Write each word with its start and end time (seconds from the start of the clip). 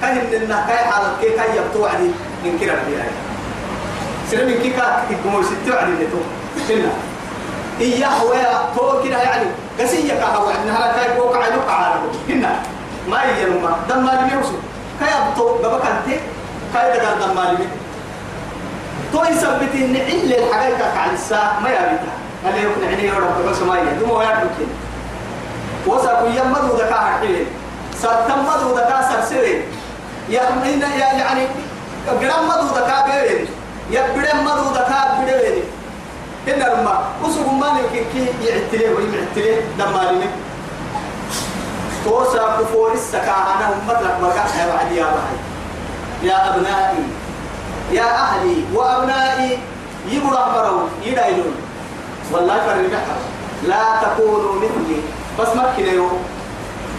كاين 0.00 0.42
لنا 0.42 0.64
كاي 0.68 0.78
حالة 0.78 1.12
كي 1.20 1.30
كاي 1.30 1.56
يبتو 1.56 1.86
عدي 1.86 2.10
من 2.44 2.58
كرا 2.60 2.76
بيها 2.88 3.04
سلم 4.30 4.62
كي 4.62 4.70
كا 4.70 5.04
تكمل 5.10 5.44
ستو 5.44 5.76
عدي 5.76 5.92
نتو. 5.92 6.20
كنا 6.68 6.92
إياه 7.80 8.24
ويا 8.24 8.52
تو 8.76 9.02
كده 9.04 9.22
يعني. 9.22 9.46
قسية 9.80 10.14
كهوا 10.14 10.50
إنها 10.62 10.92
كاي 10.96 11.20
بوك 11.20 11.36
عينو 11.36 11.60
قعارة 11.68 12.00
كنا 12.28 12.56
ما 13.08 13.22
يجنوا 13.24 13.70
دم 13.88 14.04
ما 14.04 14.10
لم 14.10 14.38
يوصل 14.38 14.58
كاي 15.00 15.08
أبتو 15.08 15.48
قبك 15.48 15.86
أنت 15.86 16.20
كاي 16.74 16.98
دقار 16.98 17.14
دم 17.20 17.36
ما 17.36 17.40
لم 17.40 17.68
تو 19.12 19.24
يثبت 19.24 19.74
إن 19.74 19.96
إلا 19.96 20.38
الحقيقة 20.38 20.98
على 20.98 21.12
الساعة 21.12 21.60
ما 21.60 21.68
يبيتها 21.68 22.14
هل 22.44 22.64
يكون 22.64 22.84
عيني 22.88 23.10
رب 23.10 23.50
بس 23.50 23.58
ما 23.58 23.78
يجي 23.78 23.90
دم 24.00 24.10
ويا 24.10 24.26
كنا 24.26 24.66
وسأكون 25.86 26.30
يمدو 26.32 26.76
ذكاء 26.76 27.18
حقيقي 27.18 27.44
ستمدو 27.98 28.74
ذكاء 28.76 29.08
سرسري 29.12 29.64
يعني 30.30 30.90
يعني 30.90 31.46
قرام 32.08 32.48
مدو 32.48 32.66
ذكاء 32.74 33.10
بيرين 33.10 33.48
يبدأ 33.90 34.34
مدو 34.34 34.70
ذكاء 34.70 35.24
بيرين 35.24 35.64
إن 36.48 36.52
لما 36.52 37.04
وسوق 37.24 37.52
ما 37.52 37.72
نيجي 37.72 38.04
كي 38.12 38.46
يعتلي 38.46 38.88
ويعتلي 38.94 39.60
دمالي 39.78 40.28
توسع 42.04 42.60
كفور 42.60 42.92
السكاة 42.92 43.54
أنا 43.56 43.68
أمتك 43.68 44.56
يا 44.58 44.66
بعد 44.66 44.92
يا 44.92 45.04
بعد. 45.04 45.38
يا 46.22 46.54
أبنائي 46.54 47.04
يا 47.92 48.04
أهلي 48.04 48.64
وأبنائي 48.74 49.58
يبرع 50.08 50.48
برو 50.48 50.80
يدايلون. 51.04 51.54
والله 52.32 52.54
فرق 52.54 53.04
لا 53.66 53.82
تكونوا 54.02 54.54
مثلي 54.54 55.00
بس 55.38 55.48
مكنا 55.48 55.92
يوم. 55.92 56.18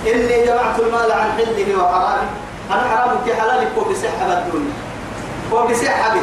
إني 0.07 0.45
جمعت 0.45 0.79
المال 0.79 1.11
عن 1.11 1.31
حله 1.37 1.83
وحرامه. 1.83 2.29
أنا 2.71 2.83
حرام 2.83 3.17
كي 3.25 3.33
حلال 3.35 3.67
كو 3.75 3.81
بسحب 3.91 4.29
الدنيا. 4.29 4.73
كو 5.51 5.67
بسحب 5.67 6.21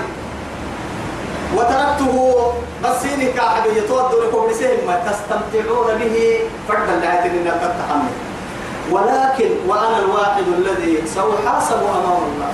وتركته 1.56 2.52
بسيني 2.84 3.32
كعب 3.32 3.66
يتودر 3.76 4.30
كو 4.32 4.46
بسهم 4.48 4.86
ما 4.86 5.02
تستمتعون 5.06 5.86
به 5.98 6.38
فرد 6.68 6.88
الآيات 6.88 7.24
إن 7.24 7.45
تتحمل 7.45 8.14
ولكن 8.90 9.51
وأنا 9.68 9.98
الواحد 9.98 10.45
الذي 10.59 11.02
سأحاسب 11.06 11.76
أمام 11.82 12.23
الله. 12.34 12.52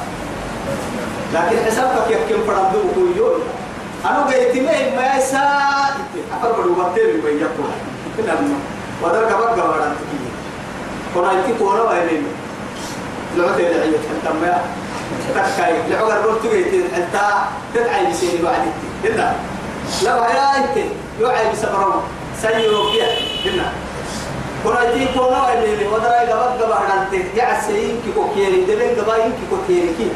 لكن 1.34 1.64
حسابك 1.66 2.10
يمكن 2.10 2.42
فرندوه 2.47 3.16
يوم. 3.16 3.41
أنا 4.04 4.19
قلت 4.19 4.56
ما 4.97 5.16
يسا 5.16 5.50
أفرق 6.36 6.58
الوقتين 6.64 7.25
ويجبه 7.25 7.70
كنا 8.16 8.34
ودرك 9.02 9.28
بقى 9.28 9.69
ورانتك 9.69 10.10
كنا 11.14 11.32
يتي 11.32 11.58
كورا 11.58 11.82
وين 13.36 13.42
لعبة 13.42 13.56
العيد 13.56 13.95
حتى 13.95 14.34
ما 14.42 14.61
تكاي 15.34 15.75
لعبة 15.91 16.14
قلت 16.14 16.47
جيت 16.47 16.95
أنت 16.95 17.20
تدعي 17.75 18.06
بسيني 18.06 18.42
بعد 18.42 18.62
هنا. 19.05 19.34
لا 20.03 20.17
يا 20.17 20.56
أنت. 20.56 20.77
يوعي 21.20 21.53
بسبرم 21.53 22.03
سيرو 22.42 22.91
بيا 22.91 23.06
هنا. 23.45 23.72
كورا 24.64 24.83
وين 24.95 25.87
ودرك 25.92 26.28
بقى 26.28 26.59
بقى 26.59 26.81
ورانتك 26.81 27.34
يا 27.37 27.61
سين 27.67 28.00
كي 28.05 28.12
كوكيري. 28.14 28.64
بقى 29.06 29.27
إن 29.27 29.33
كي 29.33 29.47
كوكيري 29.50 29.94
كي. 29.98 30.09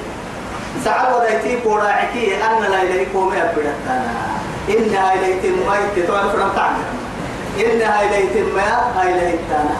ساعة 0.85 1.17
ودايتي 1.17 1.61
كورا 1.61 1.89
عكي. 1.89 2.37
أن 2.37 2.63
لا 2.63 2.83
إلهي 2.83 3.07
كومي 3.13 3.43
أبدتنا 3.43 4.13
إنها 4.69 5.15
إلهي 5.15 5.51
ما 5.69 5.77
يتطور 5.97 6.23
فرم 6.33 6.51
تعمل 6.57 6.85
إنها 7.61 8.03
إلهي 8.03 8.43
ما 8.97 9.03
إلهي 9.03 9.39
تانا 9.51 9.77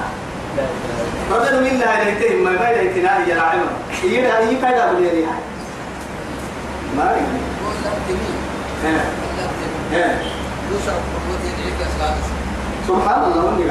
بدل 1.31 1.63
منا 1.63 2.03
إليتهم 2.03 2.45
ما 2.45 2.51
ما 2.51 2.71
إليتنا 2.71 3.27
هي 3.27 3.33
العلم 3.33 3.67
هي 4.03 4.27
هي 4.27 4.57
كذا 4.63 4.93
بليري 4.93 5.25
هاي 5.25 5.41
ما 6.97 7.17
سبحان 12.89 13.25
الله 13.25 13.45
وني 13.45 13.65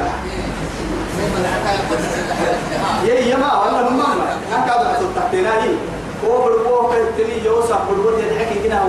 يا 3.04 3.14
يا 3.14 3.36
ما 3.36 3.54
والله 3.54 3.90
ما 3.90 4.06
ما 4.50 4.58
كذا 4.66 5.10
تحتنا 5.16 5.52
هي 5.62 5.70
هو 6.24 6.44
بربو 6.44 6.88
كتلي 6.88 7.44
يوسف 7.44 7.80
بربو 7.90 8.18
يدحكي 8.18 8.68
كنا 8.68 8.82
هو 8.82 8.88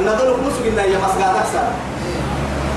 أنا 0.00 0.14
دول 0.14 0.34
فلوس 0.34 0.56
قلنا 0.64 0.82
يا 0.82 0.98
مسجد 0.98 1.22
أكثر 1.22 1.66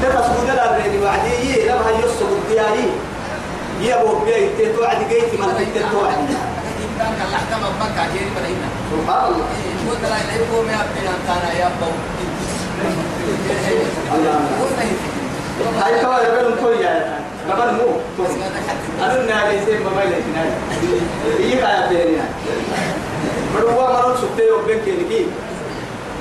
تبص 0.04 0.28
بدل 0.42 0.60
الريد 0.60 1.02
وعدي 1.04 1.66
لما 1.66 1.88
هي 1.88 2.02
يوسف 2.02 2.30
الدياري. 2.32 2.92
يا 3.82 4.02
أبو 4.02 4.14
بيت 4.26 4.50
تتو 4.58 4.84
عدي 4.84 5.06
جيت 5.10 5.32
من 5.40 5.54
بيت 5.58 5.70
تتو 5.76 6.00
عدي 6.06 6.36
سبحان 8.92 9.34
الله. 14.20 14.40
هاي 15.82 15.94
كوا 16.02 16.18
يبلون 16.26 16.56
كل 16.62 16.82
يا 16.82 16.94
نبل 17.50 17.70
مو 17.78 17.90
أنا 19.04 19.26
نادي 19.26 19.58
سيم 19.66 19.84
ما 19.96 20.02
يلي 20.04 20.22
نادي 20.36 20.56
هي 21.40 21.52
كايا 21.62 21.82
بيني 21.90 22.18
ما 23.54 23.60
نو 24.02 24.10
سبتي 24.22 24.46
وبين 24.52 24.80
كيني 24.86 25.22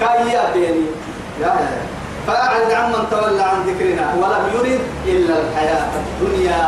كايا 0.01 0.43
بيني 0.55 0.87
يا 1.41 1.53
فأعرض 2.27 2.71
عمن 2.71 3.03
تولى 3.11 3.43
عن 3.43 3.59
ذكرنا 3.67 4.07
ولم 4.15 4.45
يرد 4.55 4.81
إلا 5.07 5.35
الحياة 5.41 5.87
الدنيا. 5.97 6.63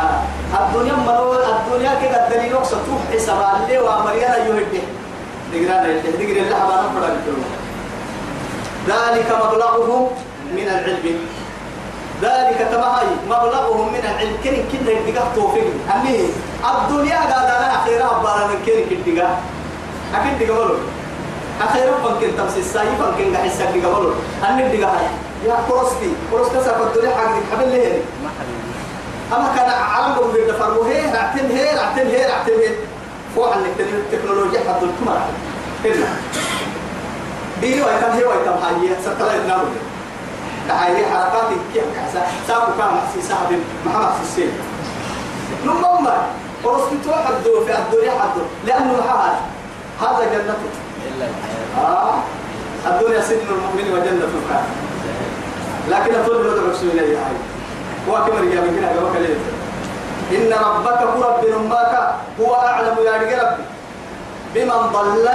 الدنيا 0.54 0.96
مرو 1.06 1.32
الدنيا 1.32 1.92
كده 2.02 2.26
الدليل 2.26 2.54
وقت 2.54 2.68
تروح 2.68 3.02
حساب 3.12 3.60
اللي 3.62 3.78
وامريانا 3.78 4.36
يهده 4.36 4.82
دقرانا 5.52 5.88
يهده 5.88 6.10
دقر 6.10 6.38
الله 6.40 6.82
ما 6.94 7.08
نفرد 7.16 7.44
ذلك 8.88 9.28
مبلغهم 9.44 10.08
من 10.56 10.68
العلم. 10.68 11.18
ذلك 12.22 12.68
تمهي 12.72 13.10
مبلغهم 13.26 13.92
من 13.92 14.00
العلم. 14.00 14.36
كن 14.44 14.56
كن 14.72 14.88
الدقاء 14.88 15.32
توفيق. 15.36 15.64
أمي 15.94 16.18
الدنيا 16.64 17.16
قاعدة 17.16 17.58
أنا 17.58 17.76
أخيرا 17.76 18.04
أبارا 18.04 18.46
من 18.46 18.58
كن 18.66 18.96
الدقاء 18.96 19.40
أكيد 20.14 20.48
دقاء 20.48 20.70
أخيرا 21.60 21.92
فنكن 22.04 22.36
تمسي 22.36 22.60
السايي 22.60 22.88
فنكن 22.98 23.46
يساك 23.46 23.68
دقاء 23.68 24.14
أمي 24.50 24.62
الدقاء 24.66 25.10
يا 25.46 25.56
كروستي. 25.68 26.10
كروستا 26.30 26.62
سافر 26.62 26.86
الدنيا 26.86 27.10
حق 27.16 27.34
حبل 27.52 27.68
ليه 27.68 28.02
أما 29.32 29.48
كان 29.56 29.70
عالم 29.70 30.14
قبل 30.14 30.38
الدفر 30.38 30.78
وهي 30.78 31.12
رعتين 31.14 31.50
هي 31.50 31.76
رعتين 31.76 32.06
هي 32.06 32.26
رعتين 32.26 32.54
هي. 32.58 32.70
فوق 33.34 33.52
عن 33.52 33.64
التكنولوجيا 33.78 34.60
حد 34.60 34.82
الكمرة 34.82 35.26
هنا 35.84 36.06
دي 37.60 37.82
ويتم 37.82 38.10
هي 38.12 38.24
ويتم. 38.24 38.52
هاي 38.52 38.96
ستلا 39.02 39.34
يتناول 39.36 39.68
هاي 40.70 41.06
حركات 41.06 41.48
كيف 41.74 41.84
كذا؟ 41.94 42.26
ساقو 42.48 42.72
كان 42.78 42.86
محسي 42.94 43.28
صاحب 43.28 43.58
محمد 43.86 44.12
في 44.12 44.22
السين 44.22 44.52
نمما 45.66 46.16
كروستي 46.64 46.96
توحد 47.04 47.34
في 47.44 47.48
الدنيا 47.78 48.10
حد 48.12 48.36
لأنه 48.66 48.92
محال 48.98 49.34
هذا 50.00 50.24
جنته. 50.32 50.70
آه. 51.78 52.14
الدنيا 52.86 53.20
سجن 53.20 53.40
المؤمن 53.50 53.92
وجنة 53.92 54.24
الكافر 54.24 54.74
لكن 55.90 56.20
أطول 56.20 56.46
له 56.46 56.70
رسول 56.72 56.90
الله 56.90 57.16
هاي 58.06 58.14
هو 58.14 58.24
كما 58.24 58.40
رجع 58.40 58.60
من 58.60 58.76
كنا 58.76 58.88
قبل 58.88 59.36
إن 60.36 60.52
ربك 60.52 61.02
هو 61.02 61.22
رب 61.22 61.44
نماك 61.48 62.14
هو 62.40 62.54
أعلم 62.54 62.96
يا 63.04 63.42
ربي. 63.42 63.64
بمن 64.54 64.92
ضل 64.92 65.28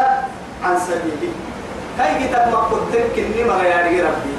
عن 0.63 0.79
سبيله. 0.79 1.33
كي 1.97 2.27
كتاب 2.27 2.51
ما 2.51 2.57
كنت 2.71 2.93
كني 3.15 3.43
ما 3.43 3.63
يا 3.63 4.03
ربي. 4.03 4.33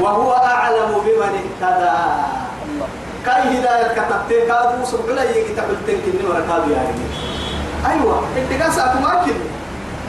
وهو 0.00 0.32
أعلم 0.32 0.92
بمن 1.04 1.32
اهتدى. 1.42 1.96
كي 3.24 3.58
هداية 3.58 3.88
كتبت 3.88 4.30
كادو 4.48 4.84
سبحانه 4.84 5.22
يكتب 5.22 5.70
التنكني 5.70 6.28
وركادو 6.28 6.70
يا 6.70 6.82
ربي 6.88 7.06
أيوة 7.90 8.22
أنت 8.36 8.62
قاسا 8.62 8.94
ما 9.02 9.22
كني 9.24 9.46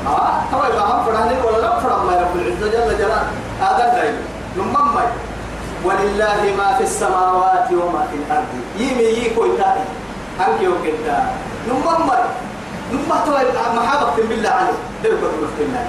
آه 0.07 0.41
هو 0.53 0.65
يبقى 0.65 0.85
هم 0.91 1.05
فرحني 1.05 1.41
ولا 1.41 1.57
لا 1.61 1.79
فرح 1.79 1.97
ما 2.03 2.21
رب 2.21 2.35
العزة 2.35 2.67
جل 2.67 2.97
جلاله. 2.97 3.29
هذا 3.61 3.83
الدليل 3.85 4.15
نمم 4.57 4.97
ولله 5.85 6.41
ما 6.57 6.77
في 6.77 6.83
السماوات 6.83 7.71
وما 7.71 8.07
في 8.11 8.15
الأرض. 8.17 8.51
يمي 8.79 9.03
يكو 9.03 9.45
يتاي 9.45 9.81
أنك 10.39 10.61
يوكتا 10.61 11.17
نمم 11.67 12.11
نمم 12.91 13.19
تو 13.25 13.31
محابة 13.75 14.15
بالله 14.29 14.49
عليه. 14.49 14.79
ده 15.03 15.09
يكون 15.09 15.29
مفتنا 15.43 15.81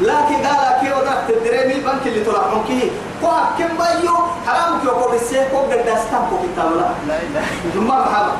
لكن. 0.00 0.46
قال 0.46 0.80
كي 0.80 0.92
ودك 0.92 1.20
تدري 1.28 1.74
من 1.74 1.80
بنك 1.86 2.06
اللي 2.06 2.24
طلع 2.24 2.44
عنكي 2.52 2.90
كو 3.20 3.28
كم 3.58 3.76
بايو 3.78 4.16
حرام 4.46 4.80
كي 4.80 4.88
وكو 4.88 5.10
بسيه 5.14 5.48
كو 5.52 5.58
قداستان 5.58 6.22
كو 6.30 6.36
كتاب 6.44 6.70
لا 6.76 6.88
لا 7.08 7.16
لا 7.34 7.42
نمم 7.76 7.88
محابة. 7.88 8.32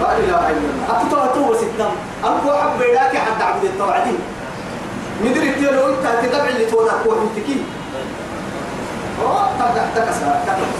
لا 0.00 0.10
إله 0.18 0.42
إلا 0.50 0.68
الله. 0.70 0.86
أتطوع 0.90 1.26
توبة 1.26 1.54
ستام 1.56 1.92
أنكو 2.24 2.52
حب 2.52 2.78
بيداك 2.78 3.16
حد 3.16 3.42
عبد 3.42 3.64
التوعدين. 3.64 4.18
مدري 5.24 5.52
تيلو 5.52 5.88
أنت 5.88 6.06
تتبع 6.22 6.48
اللي 6.48 6.66
تودا 6.66 6.92
كو 7.04 7.10
تبع 9.58 9.84
تكسر 9.96 10.32
كتب 10.46 10.70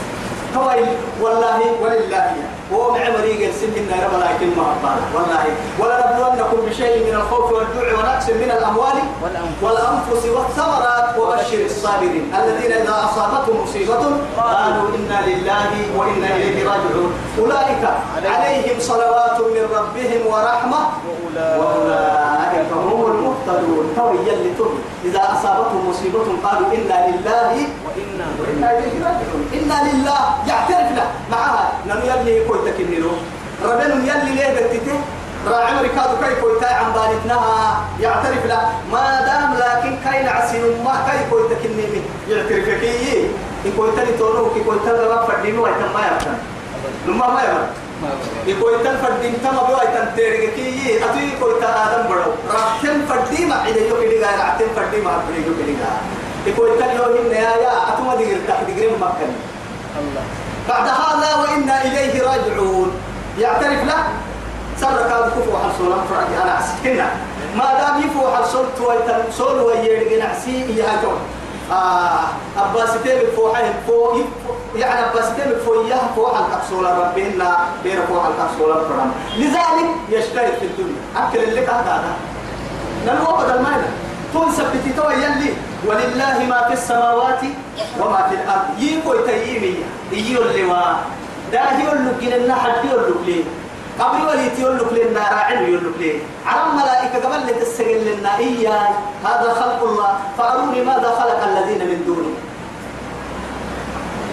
والله 1.21 1.61
ولله 1.83 2.58
هو 2.73 2.93
مع 2.93 3.01
مريق 3.19 3.49
السن 3.49 3.73
إن 3.81 3.91
رب 4.05 4.15
لكن 4.21 4.49
ما 4.57 4.65
أبانا 4.75 5.05
والله 5.15 5.45
ولا 5.79 5.97
نبلونكم 6.07 6.59
بشيء 6.69 6.95
من 7.07 7.15
الخوف 7.21 7.53
والجوع 7.53 7.89
ونقص 7.99 8.29
من 8.29 8.51
الأموال 8.59 8.99
والأنفس. 9.63 10.25
والثمرات 10.37 11.19
وبشر 11.19 11.61
الصابرين. 11.65 12.33
الذين 12.41 12.73
إذا 12.73 12.95
أصابتهم 13.05 13.63
مصيبة 13.63 14.03
قالوا 14.37 14.89
إنا 14.97 15.19
لله 15.27 15.71
وإنا 15.97 16.29
إليه 16.37 16.69
راجعون. 16.71 17.13
أولئك 17.39 17.85
عليهم. 18.25 18.81
صلوات 18.81 19.39
من 19.41 19.65
ربهم 19.79 20.23
ورحمة. 20.27 20.81
وأولئك 21.59 22.69
هم 22.73 23.01
المهتدون. 23.13 23.87
تو 23.97 24.09
يلي 24.29 24.51
تبي 24.59 24.81
إذا 25.05 25.23
أصابتهم 25.35 25.91
مصيبة 25.91 26.27
قالوا 26.45 26.69
إنا 26.77 26.97
لله 27.09 27.53
وإنا 27.85 28.27
وإنا 28.41 28.69
إليه 28.79 28.95
راجعون. 29.07 29.43
إنا 29.59 29.79
لله. 29.89 30.23
يعترف 30.47 30.89
له 30.97 31.08
معها. 31.31 31.73
نم 31.87 32.01
يلي 32.05 32.45
كويتا 32.49 32.71
كنيرو 32.79 33.11
ربنا 33.65 33.95
يلي 33.95 34.31
ليه 34.35 34.51
بتته 34.55 34.99
راعي 35.47 35.75
مريكادو 35.75 36.17
كاي 36.21 36.35
كويتا 36.41 36.67
عن 36.67 36.93
بالتنها 36.93 37.85
يعترف 38.01 38.47
له 38.47 38.61
ما 38.93 39.05
دام 39.27 39.55
لكن 39.63 39.93
كاي 40.05 40.23
نعسين 40.23 40.63
ما 40.85 40.95
كاي 41.07 41.19
كويتا 41.31 41.55
كنيمي 41.63 42.03
يعترف 42.29 42.69
كي 42.81 43.27
إن 43.67 43.73
كويتا 43.77 44.01
لتونو 44.01 44.51
كي 44.55 44.61
كويتا 44.61 44.91
لما 44.91 45.23
فردينو 45.27 45.67
أيتم 45.67 45.91
ما 45.95 46.01
يبتن 46.07 46.37
لما 47.07 47.27
ما 47.35 47.43
يبتن 47.43 47.89
يكويتن 48.47 48.97
فردين 49.03 49.35
تما 49.43 49.63
بيو 49.67 49.77
ايتن 49.81 50.17
تيرك 50.17 50.55
كي 50.55 51.05
أتوي 51.05 51.31
كويتا 51.41 51.69
آدم 51.85 52.03
بدو 52.11 52.31
راحتن 52.55 53.07
فردي 53.09 53.47
ما 53.47 53.55
عيد 53.55 53.77
يو 53.77 53.97
كدي 54.01 54.17
غير 54.23 54.39
راحتن 54.39 54.69
فردي 54.77 55.01
ما 55.01 55.11
عيد 55.11 55.47
يو 55.47 55.55
كدي 55.59 55.75
غير 55.81 55.99
يكويتن 56.47 56.91
يو 56.97 57.03
هي 57.03 57.29
نيايا 57.29 57.73
اتما 57.89 58.17
دير 58.17 58.39
تك 58.49 58.71
دير 58.77 58.91
مكن 59.01 59.31
الله. 59.99 60.48
بعد 60.69 60.89
هذا 60.89 61.35
وإنا 61.35 61.83
إليه 61.85 62.23
راجعون. 62.23 62.91
يعترف 63.39 63.85
له 63.85 64.05
سرك 64.81 65.13
هذا 65.13 65.33
كفو 65.37 65.59
حل 65.59 65.71
سولان 65.79 66.01
فرعي. 66.11 66.43
أنا 66.43 66.53
عسكنا 66.53 67.11
ما 67.57 67.75
دام 67.81 68.01
يفو 68.01 68.37
حل 68.37 68.47
سول 68.53 68.67
تويتن 68.79 69.33
سول 69.33 69.61
ويرجع 69.61 70.27
نعسي 70.27 70.77
يا 70.77 71.03
جون 71.03 71.19
آه 71.73 72.25
أباس 72.59 72.91
تيم 73.05 73.19
فوحهم 73.37 73.75
فو 73.87 74.17
يعني 74.77 75.11
أباس 75.11 75.27
تيم 75.37 75.53
فوياه 75.67 76.01
فوح 76.17 76.33
الكبسولة 76.39 76.99
ربنا 76.99 77.57
بين 77.85 77.99
فوح 78.09 78.23
الكبسولة 78.27 78.75
فرام 78.75 79.13
لذلك 79.37 79.89
يشترك 80.11 80.55
في 80.61 80.67
الدنيا. 80.67 81.01
أكل 81.17 81.39
اللي 81.39 81.61
كان 81.61 81.75
هذا. 81.75 82.13
نلو 83.07 83.37
بدل 83.37 83.63
ما 83.63 83.83
تون 84.33 84.53
سبتي 84.53 84.93
تو 84.97 85.11
يلي. 85.11 85.55
ولله 85.87 86.47
ما 86.49 86.63
في 86.69 86.73
السماوات 86.73 87.43
وما 88.01 88.21
في 88.29 88.35
الأرض. 88.35 88.67
يكو 88.79 89.15
تيمي 89.27 89.75
يجيو 90.13 90.43
اللي 90.43 90.65
وا 90.65 90.99
داهي 91.53 91.85
يقول 91.85 91.99
لنا 92.23 92.55
حد 92.55 92.85
يقول 92.85 93.15
لك 93.27 93.45
قبل 93.99 94.27
وليت 94.27 94.59
يقول 94.59 94.79
لك 94.79 94.93
لنا 94.93 95.21
راعي 95.21 95.55
يقول 95.55 95.85
لك 95.87 95.99
ليه 95.99 96.19
على 96.47 96.71
الملائكة 96.71 97.27
قبل 97.27 97.37
اللي 97.37 97.53
تسجل 97.53 98.19
لنا. 98.19 98.39
إياي. 98.39 98.91
هذا 99.25 99.49
خلق 99.61 99.83
الله. 99.83 100.19
فأروني 100.39 100.83
ماذا 100.83 101.11
خلق 101.21 101.41
الذين 101.45 101.89
من 101.91 102.03
دونه. 102.07 102.35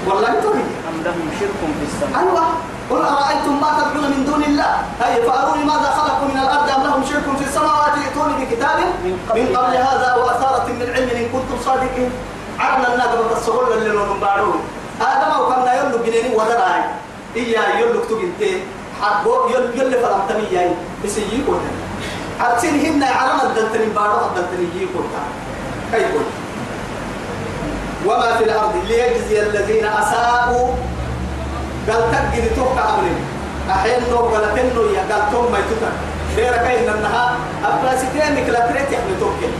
والله 0.08 0.28
تري 0.28 0.66
أم 0.90 0.98
لهم 1.06 1.30
شرك 1.40 1.60
في 1.80 1.86
السماء؟ 1.90 2.24
أيوة. 2.24 2.75
قل 2.90 3.02
أرأيتم 3.02 3.62
ما 3.62 3.70
تدعون 3.78 4.06
من 4.14 4.26
دون 4.26 4.44
الله؟ 4.44 4.72
هي 5.02 5.22
فأروني 5.28 5.64
ماذا 5.64 5.90
خلقوا 6.00 6.28
من 6.28 6.38
الأرض 6.44 6.70
أم 6.70 6.84
لهم 6.84 7.02
شرك 7.10 7.38
في 7.40 7.46
السماوات؟ 7.50 7.94
ائتوني 8.06 8.46
بكتاب 8.46 8.78
من 9.36 9.46
قبل 9.56 9.74
هذا 9.90 10.16
وأثارة 10.20 10.66
من 10.80 10.88
علم 10.96 11.10
إن 11.10 11.26
كنتم 11.34 11.58
صادقين. 11.66 12.12
عرنا 12.60 12.94
الناقة 12.94 13.38
الصغر 13.38 13.74
اللي 13.74 13.90
لهم 13.90 14.20
بارون 14.20 14.60
أو 15.36 15.46
كنا 15.46 15.74
يلو 15.74 15.98
جنيني 16.06 16.36
ودراي 16.36 16.82
إيا 17.36 17.80
يلو 17.80 18.02
كتب 18.02 18.20
انتين 18.20 18.60
حقو 19.02 19.50
يل 19.50 19.82
يل 19.82 19.92
فلم 19.92 20.22
تمي 20.30 20.48
جاي 20.52 20.72
بس 21.06 21.18
يجي 21.18 21.44
كوتا 21.46 21.72
حتسين 22.40 22.86
هنا 22.86 23.06
علم 23.06 23.40
الدلتني 23.44 23.86
بارو 23.86 24.26
الدلتني 24.26 24.66
يجي 24.76 24.88
كوتا 24.94 25.24
كيف 25.92 26.16
وما 28.06 28.36
في 28.38 28.44
الأرض 28.44 28.76
ليجزي 28.88 29.42
الذين 29.42 29.86
أساءوا 29.86 30.68
قال 31.90 32.02
تجد 32.12 32.56
توقع 32.56 32.84
أمرين 32.94 33.18
أحيان 33.70 34.02
نو 34.12 34.26
ولا 34.34 34.48
تنو 34.56 34.82
يا 34.98 35.04
قال 35.12 35.32
توم 35.32 35.52
ما 35.52 35.58
يتوكا 35.60 35.92
دير 36.36 36.58
كاين 36.58 36.90
إنها 36.90 37.38
أبراسيتين 37.66 38.36
لا 38.54 38.60
تريت 38.68 38.92
يحمل 38.92 39.20
توكل 39.20 39.52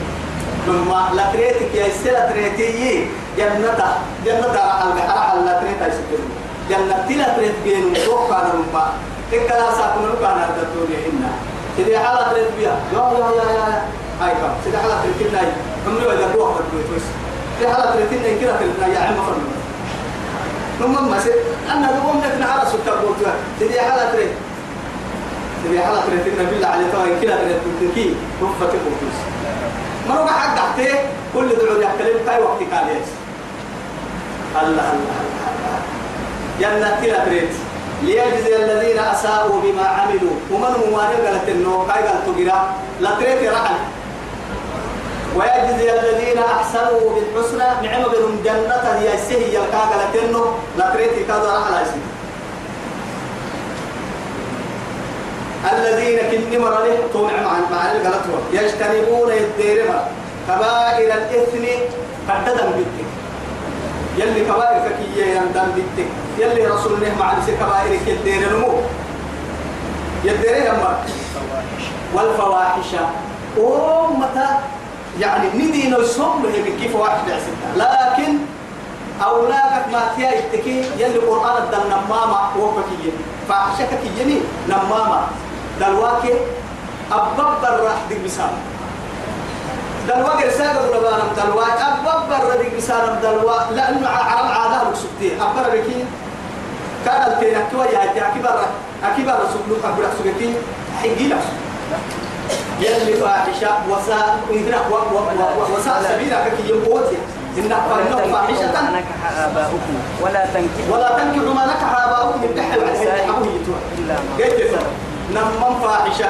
لما 0.68 1.10
لا 1.16 1.24
تريتك 1.34 1.76
يا 1.76 1.88
سلا 2.04 2.30
تريتي 2.30 3.08
جنة 3.38 3.98
جنة 4.26 4.60
على 4.60 5.42
لا 5.46 5.54
تريت 5.60 5.82
يسكن 5.82 6.24
جنة 6.70 7.18
لا 7.18 7.38
تريت 7.38 7.56
بين 7.64 7.94
توقع 8.06 8.38
نرمى 8.48 8.86
إكلا 9.34 9.72
ساكن 9.78 10.02
كان 10.22 10.38
هذا 10.38 10.62
الدنيا 10.68 11.00
هنا 11.08 11.32
إذا 11.80 12.00
حالة 12.00 12.32
تريد 12.32 12.48
بيها. 12.58 12.76
يا 12.94 13.04
يا 13.20 13.28
يا 13.38 13.52
يا. 13.54 13.82
هاي 14.22 14.32
كم. 14.32 14.54
إذا 14.70 14.78
حالة 14.80 14.96
تريد 15.02 15.32
بيها 15.32 15.42
عمري 15.88 16.06
ولا 16.06 16.26
روح 16.36 16.50
بدوي 16.52 16.84
تويس 16.90 17.04
إذا 17.60 17.74
حالة 17.74 17.96
بيها 17.96 18.40
كذا 18.42 18.58
تريد 18.60 18.94
يا 18.96 19.00
عم 19.00 19.16
فرنا 19.16 19.55
نمم 20.82 21.12
ما 21.12 21.20
سي 21.20 21.32
أنا 21.72 21.92
دوم 21.92 22.22
لك 22.26 22.36
نعرى 22.40 22.66
سكر 22.72 22.96
بوتوا 22.96 23.34
إذا 23.62 23.82
حالة 23.82 24.12
تريد؟ 24.12 24.32
إذا 25.66 25.86
حالة 25.86 26.02
تريد؟ 26.08 26.24
بيها 26.24 26.50
بالله 26.50 26.68
عليه 26.68 26.88
توي 26.92 27.20
كذا 27.22 27.36
تريد. 27.36 27.58
بيها 27.96 28.16
رفة 28.42 28.72
بوتوس 28.84 29.18
ما 30.08 30.14
هو 30.16 30.28
حق 30.28 30.56
تحته 30.56 31.00
كل 31.34 31.50
دعوة 31.50 31.84
يحتلم 31.84 32.18
كاي 32.26 32.42
وقت 32.42 32.60
كاليس 32.60 33.08
الله 34.62 34.88
الله 34.94 35.18
الله 35.52 35.78
جنة 36.60 37.00
كذا 37.02 37.26
تريد. 37.26 37.50
ليجزي 38.04 38.56
الذين 38.56 39.00
أساءوا 39.00 39.62
بما 39.62 39.88
عملوا. 39.88 40.36
ومن 40.52 40.72
موانع 40.92 41.18
قالت 41.26 41.50
كاي 41.88 42.04
قال 42.08 42.26
تجرا 42.26 42.76
لا 43.02 43.10
تريت 43.20 43.52
رحل. 43.52 43.76
ويجزي 45.36 46.00
الذين 46.00 46.38
أحسنوا 46.38 47.16
بالحسنى 47.16 47.88
نعم 47.88 48.04
بهم 48.04 48.40
جنة 48.46 49.00
هي 49.00 49.14
السهي 49.14 49.56
يلقى 49.56 49.78
قالت 49.78 50.16
إنه 50.24 50.46
لا 50.78 50.94
تريت 50.94 51.28
كذا 51.28 51.58
رحل 51.58 51.74
أسي 51.84 52.00
الذين 55.74 56.20
كن 56.32 56.62
مرله 56.62 56.98
طوع 57.14 57.32
مع 57.32 57.60
مع 57.72 57.92
الغلطوا 57.92 58.40
يجتنبون 58.54 59.32
الديرما 59.32 60.08
كبائر 60.48 61.14
الإثم 61.14 61.66
قددا 62.30 62.66
بالتك 62.66 63.10
يلي 64.18 64.46
كبائر 64.46 64.92
كي 64.98 65.22
يندم 65.22 65.68
بالتك 65.76 66.12
يلي 66.40 66.68
رسول 66.68 66.94
الله 66.94 67.12
مع 67.20 67.34
كبائر 67.48 68.00
كدير 68.08 68.50
نمو. 68.54 68.74
يدير 70.24 70.74
والفواحش. 72.14 72.96
ومتى 73.58 74.48
يعني 75.20 75.48
ندي 75.48 75.90
نسهم 75.90 76.44
من 76.44 76.78
كيف 76.82 76.96
واحد 76.96 77.28
يعسلها 77.28 77.72
لكن 77.76 78.38
أولاك 79.24 79.86
ما 79.92 80.02
فيها 80.16 80.32
يتكي 80.32 80.84
يلي 80.98 81.18
قرآن 81.18 81.64
الدل 81.64 81.88
نمامة 81.88 82.58
وكي 82.60 83.12
فاحشة 83.50 83.86
كي 83.86 84.42
نمامة. 84.68 85.20
دلواكي 85.80 86.34
أبب 87.12 87.64
الراح 87.64 88.00
دي 88.10 88.16
بسام. 88.26 88.50
دلوا 90.08 90.30
قرساق 90.30 90.72
الربان 90.72 91.22
دلوا 91.38 91.64
أبب 91.64 92.32
الردي 92.32 92.78
بسام 92.78 93.20
دلوا 93.24 93.72
لأنه 93.72 94.10
عرب 94.10 94.46
عادة 94.46 94.90
لكسبتي 94.90 95.42
أبر 95.42 95.70
بكي. 95.70 96.06
كان 97.06 97.32
التين 97.32 97.56
أكوا 97.56 97.86
يهدي 97.86 98.22
أكبر 98.22 98.60
أكبر 99.04 99.38
سبلوك 99.54 99.86
أبرا 99.86 100.10
سبتي 100.20 100.54
حقي 101.02 101.28
لك. 101.28 101.44
يلي 102.80 103.14
فاحشة 103.14 103.70
وساء 103.90 104.38
وساء 105.74 106.04
سبيلك 106.04 106.54
كي 106.58 106.70
يموتي 106.74 107.18
إن 107.58 107.70
فإنه 107.90 108.34
فاحشة 108.34 108.72
نكح 108.92 109.32
آباؤكم 109.38 109.96
ولا 110.22 110.46
تنكحوا 110.46 110.94
ولا 110.98 111.10
تنكحوا 111.10 111.54
ما 111.54 111.66
نكح 111.66 112.06
آباؤكم 112.06 112.42
من 112.42 112.56
تحت 112.56 112.78
إلا 113.98 114.14
ما 114.14 114.40
نمم 115.32 115.80
فاحشة. 115.84 116.30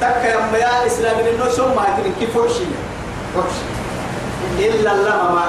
تك 0.00 0.24
يا 0.24 0.58
يا 0.58 0.86
إسلام 0.86 1.16
إنه 1.18 1.48
يدري 1.98 2.12
كيف 2.20 2.36
وشي 2.36 2.64
وشي 3.36 3.64
إلا 4.58 4.92
الله 4.92 5.32
ما 5.32 5.44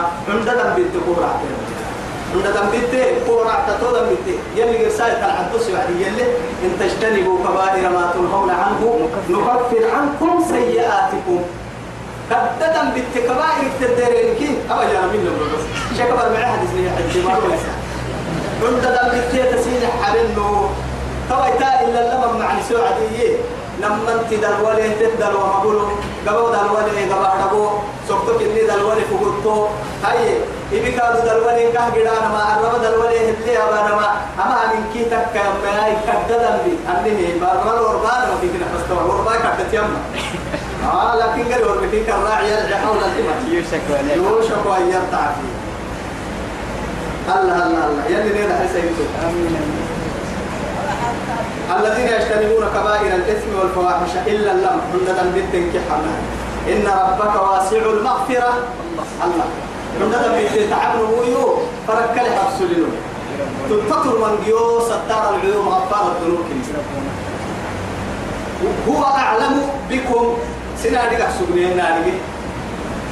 بنت 0.78 0.96
كورة 1.06 1.40
عند 2.36 2.48
دم 2.56 2.68
بنت 2.74 2.94
كورة 3.28 3.66
تطول 3.68 3.94
دم 3.94 4.06
بنت 4.10 4.28
يلي 4.56 4.88
رسالة 4.88 5.26
الحدث 5.26 5.70
يعني 5.70 5.96
يلي 6.02 6.26
إن 6.64 6.72
تجتنبوا 6.80 7.38
كبائر 7.40 7.90
ما 7.90 8.12
تنهون 8.14 8.50
عنه 8.50 9.10
نكفر 9.30 9.84
عنكم 9.96 10.44
سيئاتكم. 10.50 11.42
قد 12.32 12.60
دم 12.60 12.88
بنت 12.96 13.16
كبائر 13.26 13.68
تدرين 13.82 14.36
كي. 14.40 14.50
أبا 14.70 14.84
يا 14.84 15.02
من 15.02 15.22
لهم 15.26 15.48
بس؟ 15.54 15.64
شكبر 15.98 16.30
معي 16.34 16.46
حدث 16.46 16.72
لي 16.76 16.90
حد 16.90 17.18
ما 17.26 17.40
كويس 17.40 17.66
عند 18.64 18.82
دم 18.96 19.08
بنت 19.14 19.56
تسين 19.56 19.84
حرنه 20.02 20.70
توا 21.30 21.50
تا 21.60 21.82
إلا 21.86 22.14
لما 22.14 22.28
مع 22.40 22.60
نسوع 22.60 22.80
عادية 22.88 23.38
لما 23.82 24.12
انت 24.14 24.34
دلوله 24.34 24.92
تدل 25.00 25.36
وما 25.36 25.60
بقولوا 25.60 25.90
قبوا 26.28 26.50
دلوله 26.50 27.16
قبوا 27.16 27.48
دبو 27.48 27.70
سكتك 28.10 28.42
إني 28.42 28.62
دلوله 28.62 29.02
فقلتو. 29.12 29.68
هاي. 30.04 30.38
إبي 30.74 30.92
كادو 30.92 31.20
دلولي 31.28 31.72
كه 31.72 31.90
جدانا 31.96 32.28
ما 32.34 32.58
الرب 32.60 32.82
دلولي 32.82 33.30
اللي 33.30 33.58
أبانا 33.58 33.96
ما. 33.96 34.10
أما 34.44 34.74
من 34.74 34.84
كي 34.94 35.06
تك 35.06 35.36
ما 35.64 35.88
يكددن 35.88 36.58
بي 36.66 36.74
أنه 36.90 37.40
بارما 37.42 37.74
الوربان 37.78 38.22
ما 38.30 38.36
في 38.42 38.48
كنا 38.48 38.66
فستوى 38.74 39.00
الوربان 39.06 39.38
كدت 39.58 39.74
يما 39.74 40.00
آه 40.92 41.16
لكن 41.16 41.54
قال 41.54 41.64
وربي 41.64 41.88
فيك 41.90 42.10
الراعي 42.10 42.52
يرجع 42.52 42.78
حول 42.78 42.98
الإمام. 42.98 43.40
يوشك 43.52 43.82
ولا 43.90 44.14
يوشك 44.16 44.66
وأن 44.66 44.86
يرتع 44.90 45.26
فيه 45.36 45.56
الله 47.40 47.68
الله 47.68 47.86
الله. 47.88 48.06
يلي 48.10 48.40
نيدا 48.40 48.56
حسيتو 48.56 49.04
آمين. 49.24 49.58
الذين 51.80 52.08
يجتنبون 52.08 52.66
كبائر 52.76 53.16
الإثم 53.16 53.60
والفواحش 53.60 54.14
إلا 54.28 54.52
اللم 54.52 54.82
عندنا 54.94 55.24
بنتن 55.36 55.72
كحنا 55.74 56.14
إن 56.68 56.88
ربك 56.88 57.36
واسع 57.42 57.78
المغفرة. 57.78 58.54
الله. 59.26 59.48
عندنا 60.02 60.28
بنتن 60.28 60.70
تعبنا 60.70 61.10
ويو 61.20 61.58
فرك 61.88 62.16
لها 62.16 62.44
بسلنو 62.50 62.88
تتطر 63.70 64.18
من 64.18 64.46
ديو 64.46 64.80
ستار 64.82 65.36
العيوم 65.36 65.68
غفار 65.70 66.12
الذنوب. 66.12 66.46
هو 68.88 69.04
أعلم 69.04 69.70
بكم. 69.90 70.38
سنادك 70.84 71.28
سجنين 71.40 71.78
نادك 71.78 72.14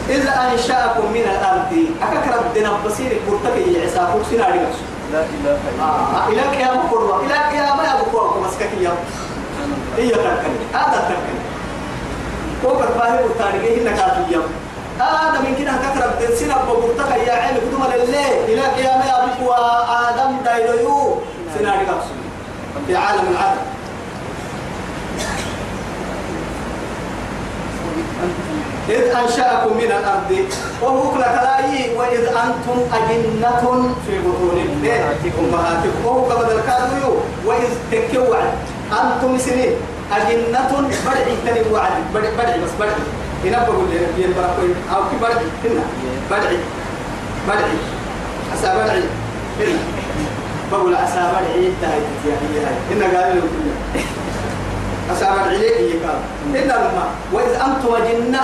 إذ 0.10 0.28
أنشأكم 0.28 1.06
من 1.14 1.26
الأرض 1.34 1.72
أكثر 2.02 2.40
الدين 2.40 2.70
بصير 2.86 3.12
برتقي 3.28 3.82
عساكم. 3.86 4.20
سنادك 4.32 4.62
سجنين 4.76 4.94
لا 5.14 5.20
إله 5.20 5.28
إلا 5.40 5.52
الله. 5.72 5.86
آه 5.86 6.28
إلى 6.30 6.42
قيام 6.42 6.78
قرة 6.92 7.22
إلى 7.26 7.34
قيام 7.34 7.78
يا 7.86 7.92
أبو 8.02 8.18
قرة 8.18 8.42
مسكك 8.48 8.72
يا 8.82 8.94
هي 9.98 10.10
تركني. 10.10 10.60
هذا 10.74 11.00
تركني. 11.10 11.42
فوق 12.64 12.82
الفاهم 12.82 13.20
والتاريخ 13.24 13.64
إنك 13.78 14.00
عارفيا 14.00 14.42
من 15.44 15.56
كده 15.60 15.72
كثرة 15.72 16.36
سنة 16.36 16.56
بقولتك 16.56 17.28
يا 17.28 17.34
عين 17.34 17.58
كدوم 17.58 17.84
لله 17.84 18.46
إلى 18.48 18.62
قيام 18.62 19.02
يا 19.08 19.24
أبو 19.24 19.52
آدم 19.54 20.38
دايلو 20.46 21.18
سنة 21.60 21.72
رقص 21.72 22.06
في 22.88 22.96
عالم 22.96 23.28
العدل 23.32 23.62
إذ 28.90 29.16
أنشأكم 29.16 29.78
من 29.78 29.84
الأرض 29.84 30.48
وهو 30.82 31.12
كلاي 31.12 31.96
وإذ 31.98 32.26
أنتم 32.28 32.78
أجنة 32.94 33.94
في 34.08 34.20
بطون 34.20 34.58
أمهاتكم 35.40 36.06
وهو 36.06 36.24
كما 36.26 36.44
ذكروا 36.50 37.16
وإذ 37.46 37.70
تكوا 37.92 38.36
أنتم 38.92 39.38
سنين 39.38 39.72
أجنة 40.12 40.90
بدعي 41.06 41.36
تني 41.46 41.74
وعد 41.74 41.92
بدعي 42.14 42.32
بدعي 42.32 42.60
بس 42.60 42.70
بدعي 42.80 43.23
هنا 43.44 43.64
بقول 43.70 43.86
لي 43.90 44.24
ينبرك 44.24 44.58
أو 44.96 45.02
كي 45.10 45.16
بدعي 45.22 45.46
هنا 45.66 45.84
بدعي 46.32 46.58
بدعي 47.48 47.78
أسا 48.54 48.76
بدعي 48.76 49.04
هنا 49.60 49.80
بقول 50.72 50.96
أسا 50.96 51.32
بدعي 51.32 51.72
تهاي 51.82 52.02
تهاي 52.24 52.66
هاي 52.66 52.76
هنا 52.96 53.06
قال 53.06 53.36
له 53.36 53.44
أسابع 55.12 55.42
عليه 55.42 55.60
يقال 55.60 56.20
إن 56.46 56.54
لما 56.54 57.06
وإذ 57.34 57.54
أنتم 57.66 57.96
جنة 58.08 58.42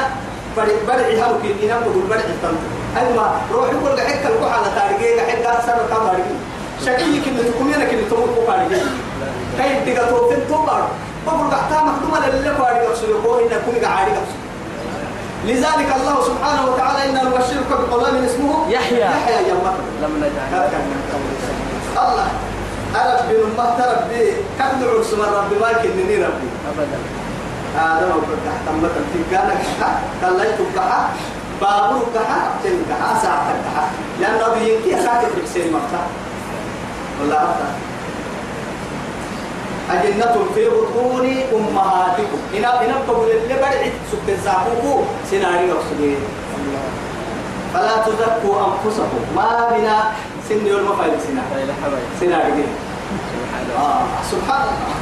برعي 0.87 1.21
هاو 1.21 1.41
كي 1.41 1.65
إنا 1.65 1.79
بقول 1.79 2.03
برعي 2.09 2.21
تنت 2.21 2.59
أيما 2.97 3.41
روح 3.53 3.69
يقول 3.69 3.99
حكا 3.99 4.29
الكوحة 4.29 4.55
على 4.57 4.71
تاريخي 4.75 5.21
حكا 5.31 5.61
سنة 5.65 5.83
كام 5.89 6.03
بارجي 6.05 6.35
شكلي 6.85 7.21
كنا 7.21 7.43
تكون 7.51 7.73
أنا 7.73 7.85
كنا 7.85 8.01
تموت 8.09 8.29
كو 8.35 8.41
بارجي 8.47 8.81
كي 9.57 9.85
تيجا 9.85 10.03
توفين 10.09 10.39
توبار 10.47 10.87
بقول 11.27 11.47
قحتا 11.51 11.83
مخدومة 11.83 12.29
لله 12.29 12.53
بارجي 12.59 12.87
أقصد 12.87 13.09
يقول 13.09 13.43
إنا 13.43 13.61
كوني 13.65 13.79
قاعدي 13.79 14.11
أقصد 14.11 14.48
لذلك 15.45 15.89
الله 15.95 16.17
سبحانه 16.23 16.65
وتعالى 16.71 17.09
إنا 17.09 17.23
نبشرك 17.23 17.69
بغلام 17.69 18.15
اسمه 18.25 18.69
يحيى. 18.69 18.99
يحيى 18.99 19.47
يا 19.47 19.53
لم 20.01 20.13
نجعل. 20.19 20.69
الله. 21.97 22.27
ربي 22.95 23.37
ما 23.57 23.65
تربي 23.77 24.31
كم 24.59 24.89
عرس 24.89 25.13
من 25.13 25.29
ربي 25.39 25.55
ما 25.61 25.73
كنني 25.73 26.15
ربي. 26.15 26.49
أبدا. 26.69 26.99
هذا 27.75 28.15
تحت 28.45 28.75
مثلا 28.77 29.05
في 29.13 29.19
كان 29.31 29.49
كحا 29.49 29.99
كلايت 30.21 30.59
كحا 30.75 31.09
بابور 31.61 32.05
كحا 32.15 32.39
تن 32.63 32.77
كحا 32.89 33.21
ساعة 33.21 33.53
كحا 33.65 33.85
لأن 34.19 34.39
ربي 34.47 34.73
ينكي 34.73 35.03
ساعة 35.03 35.21
في 35.21 35.41
حسين 35.43 35.73
مفتاح. 35.73 36.07
والله 37.19 37.35
أفتح 37.35 37.88
أجنة 39.89 40.35
في 40.55 40.69
بطون 40.69 41.25
أمهاتكم. 41.55 42.39
إنا 42.57 42.81
إنا 42.85 42.95
بقول 43.07 43.29
اللي 43.29 43.55
برعت 43.55 43.93
سكت 44.11 44.39
زعبوكو 44.45 45.01
سيناريو 45.29 45.75
سجين 45.89 46.21
فلا 47.73 47.95
تزكوا 48.05 48.55
أنفسكم. 48.67 49.21
ما 49.35 49.69
بنا 49.71 49.97
سن 50.49 50.65
يوم 50.67 50.87
فايل 50.97 51.13
سنا 51.25 51.41
سيناريو 52.19 52.69
سبحان 53.33 53.63
الله 53.65 53.81
آه 53.81 54.05
سبحان 54.31 54.67
الله. 54.73 54.97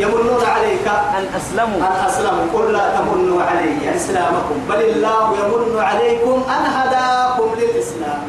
يمنون 0.00 0.44
عليك. 0.44 0.86
أن 0.88 1.24
أسلموا. 1.36 1.80
أن 1.88 1.96
أسلموا. 2.08 2.44
قل 2.54 2.72
لا 2.72 2.84
تمنوا 2.96 3.42
علي 3.42 3.96
إسلامكم. 3.96 4.56
بل 4.68 4.80
الله 4.80 5.24
يمن 5.40 5.80
عليكم 5.80 6.36
أن 6.48 6.64
هداكم 6.76 7.48
للإسلام. 7.60 8.20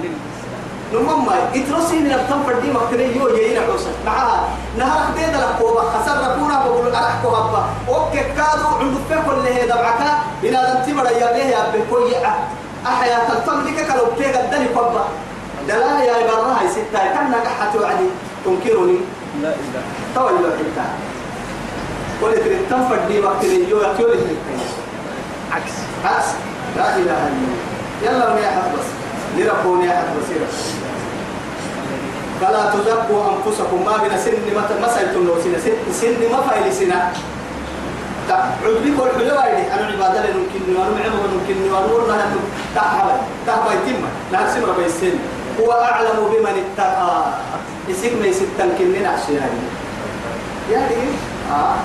نمم 0.94 1.30
اترسي 1.56 2.00
من 2.00 2.12
التنفر 2.12 2.60
دي 2.60 2.72
مكتري 2.72 3.18
يو 3.18 3.28
يين 3.28 3.64
عوسى 3.64 3.90
معها 4.06 4.50
نهار 4.78 5.12
بيد 5.16 5.36
الحكومة 5.36 5.82
خسر 5.82 6.18
ركونا 6.28 6.66
بقول 6.66 6.96
أرحكو 6.96 7.28
هبا 7.28 7.66
أوكي 7.88 8.20
كادو 8.20 8.68
عند 8.80 8.98
فيكو 9.10 9.32
اللي 9.32 9.54
هي 9.54 9.66
دبعك 9.66 10.02
بنا 10.44 10.74
دنتي 10.74 10.94
بڑا 10.94 11.10
يا 11.10 11.34
ليه 11.34 11.44
يا 11.44 11.72
بكوي 11.74 12.12
أحيا 12.88 13.20
تلتم 13.30 13.64
ديك 13.64 13.88
كلو 13.88 14.06
بتيغ 14.16 14.40
الدني 14.40 14.68
كبا 14.68 15.06
دلا 15.68 16.04
يا 16.04 16.16
إبراهي 16.26 16.68
ستة 16.70 17.00
كان 17.14 17.28
نجحت 17.28 17.76
وعدي؟ 17.76 18.08
تنكرني 18.46 18.98
لا 19.42 19.50
إله. 19.50 20.32
له 20.32 20.52
حتى 20.58 20.86
قلت 22.22 22.48
التنفر 22.48 23.00
دي 23.08 23.22
مكتري 23.22 23.70
يو 23.70 23.82
يكيولي 23.82 24.36
عكس. 25.52 25.74
عكس. 26.06 26.28
لا 26.78 26.96
إله 26.96 27.28
إلا 28.08 28.12
الله. 28.12 28.36
يلا 28.36 28.40
يا 28.40 28.52
حد 28.52 28.72
بس. 28.74 28.88
لربوني 29.38 29.86
يا 29.86 29.92
حد 29.92 30.06
بصيرة. 30.22 30.81
فلا 32.42 32.64
تزكوا 32.74 33.22
أنفسكم. 33.32 33.86
ما 33.86 33.98
بين 33.98 34.18
سن 34.18 34.34
ما 34.82 34.88
سيتم 34.96 35.26
سن. 35.44 35.74
سن 36.02 36.32
ما 36.32 36.40
فايل 36.42 36.74
سنة 36.74 37.12
عبدي 38.66 38.92
كل 38.98 39.10
حلوة 39.18 39.46
دي. 39.56 39.64
أنا 39.74 39.86
عبادة 39.94 40.20
لنا 40.20 40.38
ممكن 40.42 40.74
نوانو 40.74 40.94
معنا 40.96 41.16
ممكن 41.36 41.56
نوانو 41.70 41.96
ورنا 41.96 42.14
هنو 42.14 42.42
تحبا 42.76 43.16
تحبا 43.48 43.72
يتم 43.74 44.02
لا 44.32 44.40
سمر 44.54 44.72
بيسن 44.78 45.16
هو 45.62 45.72
أعلم 45.72 46.18
بمن 46.32 46.56
اتقى. 46.64 47.24
يسيك 47.90 48.14
ما 48.22 48.28
يستن 48.28 48.70
كنين 48.78 49.06
عشيان 49.06 49.54
يعني 50.72 50.96
آه. 51.52 51.76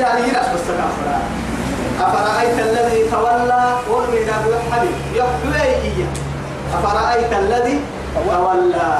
يعني 0.00 0.28
يناس 0.28 0.46
بس 0.54 0.60
تكافرا 0.68 1.18
أفرأيت 2.00 2.58
الذي 2.58 3.10
تولى؟ 3.10 3.76
ورمي 3.90 4.18
دابو 4.24 4.50
يحبي 4.50 4.88
يحبي 5.14 5.62
إياه 5.62 6.12
أفرأيت 6.74 7.32
الذي 7.32 7.80
تولى؟ 8.14 8.98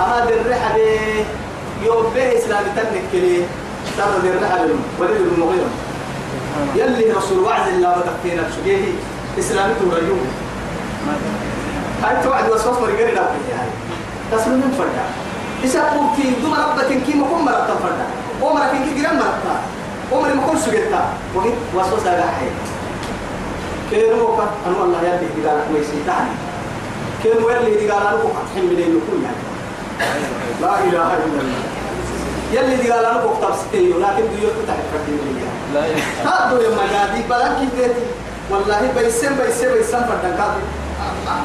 أما 0.00 0.24
درح 0.24 0.76
به 0.76 1.24
يوم 1.86 2.06
به 2.14 2.38
إسلام 2.38 2.64
تنك 2.76 3.02
كلي 3.12 3.42
ترى 3.98 4.28
درح 4.40 4.62
به 4.62 4.74
ولد 4.98 5.20
المغيرة 5.32 5.70
يلي 6.74 7.12
رسول 7.12 7.38
وعد 7.38 7.68
الله 7.68 7.90
بتقتينا 7.90 8.42
شجيه 8.50 8.92
إسلامي 9.38 9.74
توريوم 9.80 10.26
هاي 12.02 12.22
توعد 12.24 12.50
وسوس 12.50 12.78
مريقري 12.78 13.14
لا 13.14 13.22
هاي 13.22 13.68
تسلم 14.32 14.54
من 14.54 14.74
فردا 14.78 15.04
إذا 15.64 15.82
قلت 15.82 16.26
دوما 16.42 16.56
ربة 16.66 16.94
كي 17.06 17.14
مكون 17.14 17.42
مرتا 17.44 17.74
فردا 17.82 18.06
ومرا 18.42 18.66
كي 18.66 19.02
جرام 19.02 19.16
مرتا 19.16 19.60
ومرا 20.12 20.34
مكون 20.34 20.58
سجلتا 20.58 21.08
وقت 21.34 21.46
وسوس 21.74 22.06
هذا 22.06 22.26
حي 22.26 22.46
كيرو 23.90 24.22
وقت 24.22 24.48
أنا 24.66 24.78
والله 24.80 25.02
يا 25.02 25.20
بي 25.20 25.48
قال 25.48 25.60
كويسي 25.72 26.02
تاني 26.06 26.34
كيرو 27.22 27.50
يلي 27.50 27.74
دي 27.74 27.90
قال 27.90 28.06
أنا 28.06 28.14
وقت 28.14 28.46
حين 28.54 28.64
من 28.64 28.78
يكون 28.80 29.22
يعني 29.24 29.53
لا 30.62 30.74
إله 30.78 31.08
إلا 31.24 31.40
الله. 31.44 31.62
يلي 32.52 32.76
دي 32.76 32.90
قال 32.92 33.04
أنا 33.04 33.24
وقت 33.24 33.54
ستيو 33.58 33.98
لكن 33.98 34.24
ديو 34.36 34.48
تحت 34.68 34.78
فردين 34.92 35.18
لي 35.24 35.44
لا 35.74 35.80
هذا 36.30 36.62
يوم 36.62 36.78
قاعد 36.92 37.28
بلاك 37.30 37.56
كده 37.78 37.94
والله 38.50 38.92
بيسم 38.96 39.34
بيسم 39.38 39.74
بيسم 39.74 39.98
فردان 40.08 40.34
كذا 40.36 40.60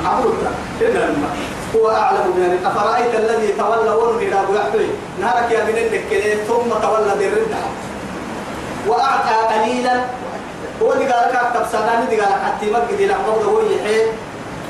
عبرت 0.06 0.44
إلا 0.82 1.00
لما 1.06 1.30
هو 1.76 1.90
أعلم 1.90 2.34
بذلك 2.38 2.60
أفرأيت 2.66 3.16
الذي 3.16 3.48
تولى 3.58 3.92
ورمي 3.92 4.34
أبو 4.34 4.54
يحيي 4.54 4.90
نهارك 5.22 5.52
يا 5.52 5.64
من 5.64 5.78
النكلة 5.78 6.36
ثم 6.48 6.70
تولى 6.82 7.14
بالردة 7.20 7.58
وأعطى 8.88 9.54
قليلا. 9.54 10.02
هو 10.82 10.94
اللي 10.94 11.06
قال 11.06 11.30
لك 11.30 11.36
أكتب 11.36 11.66
سناني 11.72 12.06
دي 12.10 12.22
قال 12.22 12.34
حتى 12.46 12.72
ما 12.72 12.80
قد 12.80 13.00
يلعب 13.00 13.20
هو 13.46 13.62
يحيي 13.62 14.06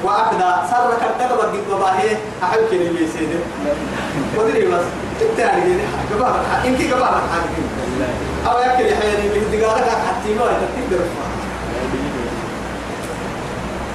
وأكدا 0.04 0.68
سر 0.72 0.94
كتب 1.02 1.38
بدك 1.38 1.64
بباهي 1.72 2.18
أحب 2.44 2.60
كني 2.72 2.90
بيسيد 2.90 3.30
ودري 4.38 4.66
بس. 4.68 4.86
التاني 5.22 5.62
كده 5.62 5.84
قبابة 6.16 6.40
إنك 6.68 6.82
قبابة 6.94 7.06
حاجة 7.32 8.52
أو 8.52 8.58
اللي 8.80 9.66
قال 9.66 9.82
لك 9.82 9.90
حتى 9.90 10.34
ما 10.34 10.46
تقدر 10.46 11.04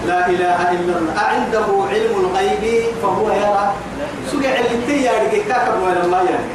لا 0.06 0.28
إله 0.28 0.70
إلا 0.70 0.98
الله. 0.98 1.12
أعنده 1.18 1.66
علم 1.90 2.14
الغيب 2.20 2.84
فهو 3.02 3.30
يرى. 3.30 3.72
سجع 4.32 4.50
اللي 4.58 4.86
تياري 4.86 5.40
كاكب 5.48 5.82
ولا 5.82 6.06
ما 6.06 6.16
يعني؟ 6.16 6.46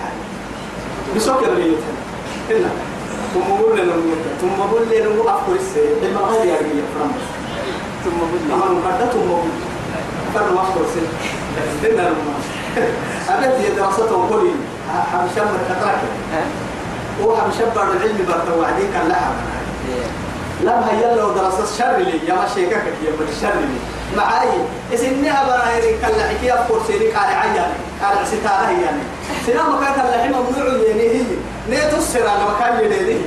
بسكر 1.15 1.53
لي 1.53 1.71
هنا 2.49 2.69
ثم 3.33 3.41
قول 3.63 3.79
لنا 3.79 3.93
ثم 4.41 4.61
قول 4.71 4.81
لنا 4.91 5.33
أفكر 5.33 5.55
السيد. 5.55 6.03
لما 6.03 6.19
غير 6.21 6.45
يعني 6.45 6.69
فرنسا 6.69 7.38
أما 8.53 8.65
مقدة 8.65 9.11
ثم 9.11 9.29
قول 9.31 9.49
فرنسا 10.35 10.61
أفكر 10.61 10.81
السيد 10.85 11.93
هنا 11.93 12.01
لما 12.01 12.33
أبد 13.29 13.61
هي 13.61 13.69
دراسته 13.75 14.27
قولي 14.29 14.51
حمشان 15.13 15.45
مركتراك 15.53 15.99
ها؟ 16.33 16.43
هو 17.23 17.37
حمشان 17.37 17.65
بعد 17.75 17.87
العلم 17.89 18.17
برتوا 18.27 18.61
وعدين 18.61 18.87
كان 18.93 19.07
لها. 19.09 19.31
لم 20.63 20.83
هي 20.91 21.15
لو 21.15 21.31
دراسة 21.31 21.63
الشر 21.63 21.97
لي 21.97 22.27
يا 22.27 22.33
ما 22.33 22.47
شيكك 22.55 22.73
يا 23.05 23.11
من 23.11 23.27
الشر 23.35 23.53
لي 23.59 23.77
معاي 24.17 24.49
إسنها 24.93 25.45
براهيري 25.47 25.97
كلا 26.01 26.29
حكي 26.29 26.53
أفكر 26.53 26.79
سيري 26.87 27.11
قال 27.11 27.25
عياني. 27.35 27.73
قال 28.03 28.27
ستارة 28.27 28.69
يعني 28.83 29.01
سنا 29.47 29.63
ما 29.69 29.79
كان 29.85 29.93
كلا 29.93 30.23
حما 30.23 30.37
ممنوع 30.49 30.87
يعني 30.87 31.01
هي 31.09 31.21
نيتو 31.69 31.97
السر 31.97 32.27
على 32.27 32.39
مكان 32.55 32.85
يديه 32.85 33.17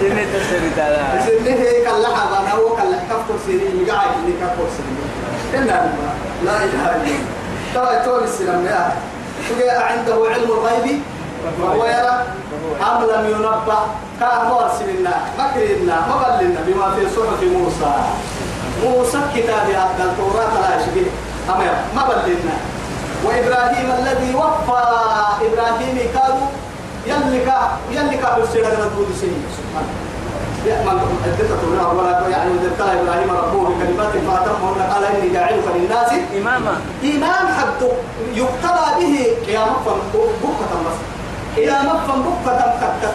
سنة 0.00 0.24
تسري 0.32 0.70
تعالى 0.76 0.96
إسنها 0.96 1.54
هي 1.54 1.84
كلا 1.84 2.08
حما 2.16 2.38
أنا 2.40 2.52
هو 2.54 2.76
كلا 2.76 2.96
أفكر 2.96 3.36
سيري 3.46 3.86
يقعد 3.86 4.10
اللي 4.18 4.32
كفكر 4.40 4.66
سيري 4.76 4.94
إنها 5.54 5.92
لا 6.44 6.56
إله 6.56 6.64
إلا 6.64 6.96
الله. 6.96 7.18
ترى 7.74 8.04
تقول 8.04 8.24
السلام 8.24 8.68
عنده 9.60 10.16
علم 10.32 10.50
الغيب؟ 10.50 11.00
وهو 11.60 11.84
يرى؟ 11.84 12.24
أم 12.80 13.00
لم 13.10 13.24
ينبأ؟ 13.30 13.80
كان 14.20 14.40
مرسل 14.50 15.00
لنا 15.00 15.14
مكر 15.38 15.60
لنا 15.60 15.96
مبل 16.10 16.44
لنا 16.44 16.60
بما 16.66 16.94
في 16.94 17.02
صحف 17.16 17.42
موسى. 17.42 17.92
موسى 18.84 19.20
كتاب 19.36 19.66
هذا 19.68 20.04
التوراة 20.04 20.52
لا 20.60 20.76
يشبه. 20.76 21.06
أمر 21.48 21.70
مبل 21.96 22.18
لنا. 22.30 22.56
وإبراهيم 23.24 23.88
الذي 23.98 24.34
وفى 24.34 24.82
إبراهيم 25.46 25.96
كانوا 27.06 27.34
يلك 27.34 27.50
يلك 27.90 28.22
بالسيرة 28.36 28.68
ردود 28.68 29.08
سنين 29.20 29.44
سبحان 29.56 29.86
يأمن 30.66 30.98
عدة 31.24 31.48
تقولها 31.48 31.86
ولا 31.92 32.28
يعني 32.28 32.50
ابتلى 32.52 33.00
إبراهيم 33.00 33.30
ربه 33.30 33.62
بكلمات 33.68 34.12
فأتمهن 34.12 34.80
قال 34.92 35.04
إني 35.04 35.28
جاعلك 35.32 35.64
للناس 35.76 36.12
إماما. 36.38 36.74
إمام 37.04 37.46
حد 37.58 37.82
يقتضى 38.34 38.86
به 38.98 39.14
يا 39.52 39.64
مفن 39.64 39.98
بكة 40.14 40.72
يا 41.56 41.82
مفن 41.82 42.22
بكة 42.22 42.56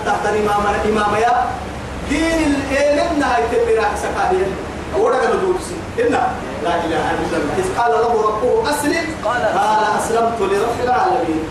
تحت 0.05 0.23
الإمام 0.25 0.63
إمام 0.89 1.15
يا 1.15 1.45
دين 2.09 2.55
الإيمان. 2.55 3.23
هاي 3.23 3.43
تبرع 3.51 3.89
سكاريا 3.95 4.47
ورقة 4.97 5.27
ندوسي 5.27 5.77
إن 5.99 6.11
لا 6.63 6.75
إله 6.85 7.05
إلا 7.11 7.37
الله. 7.37 7.53
إذ 7.57 7.67
قال 7.77 7.91
له 7.91 8.13
ربه 8.27 8.69
أسلم. 8.69 9.05
قال 9.25 9.41
أسلمت 9.97 10.39
لرب 10.41 10.79
العالمين. 10.83 11.43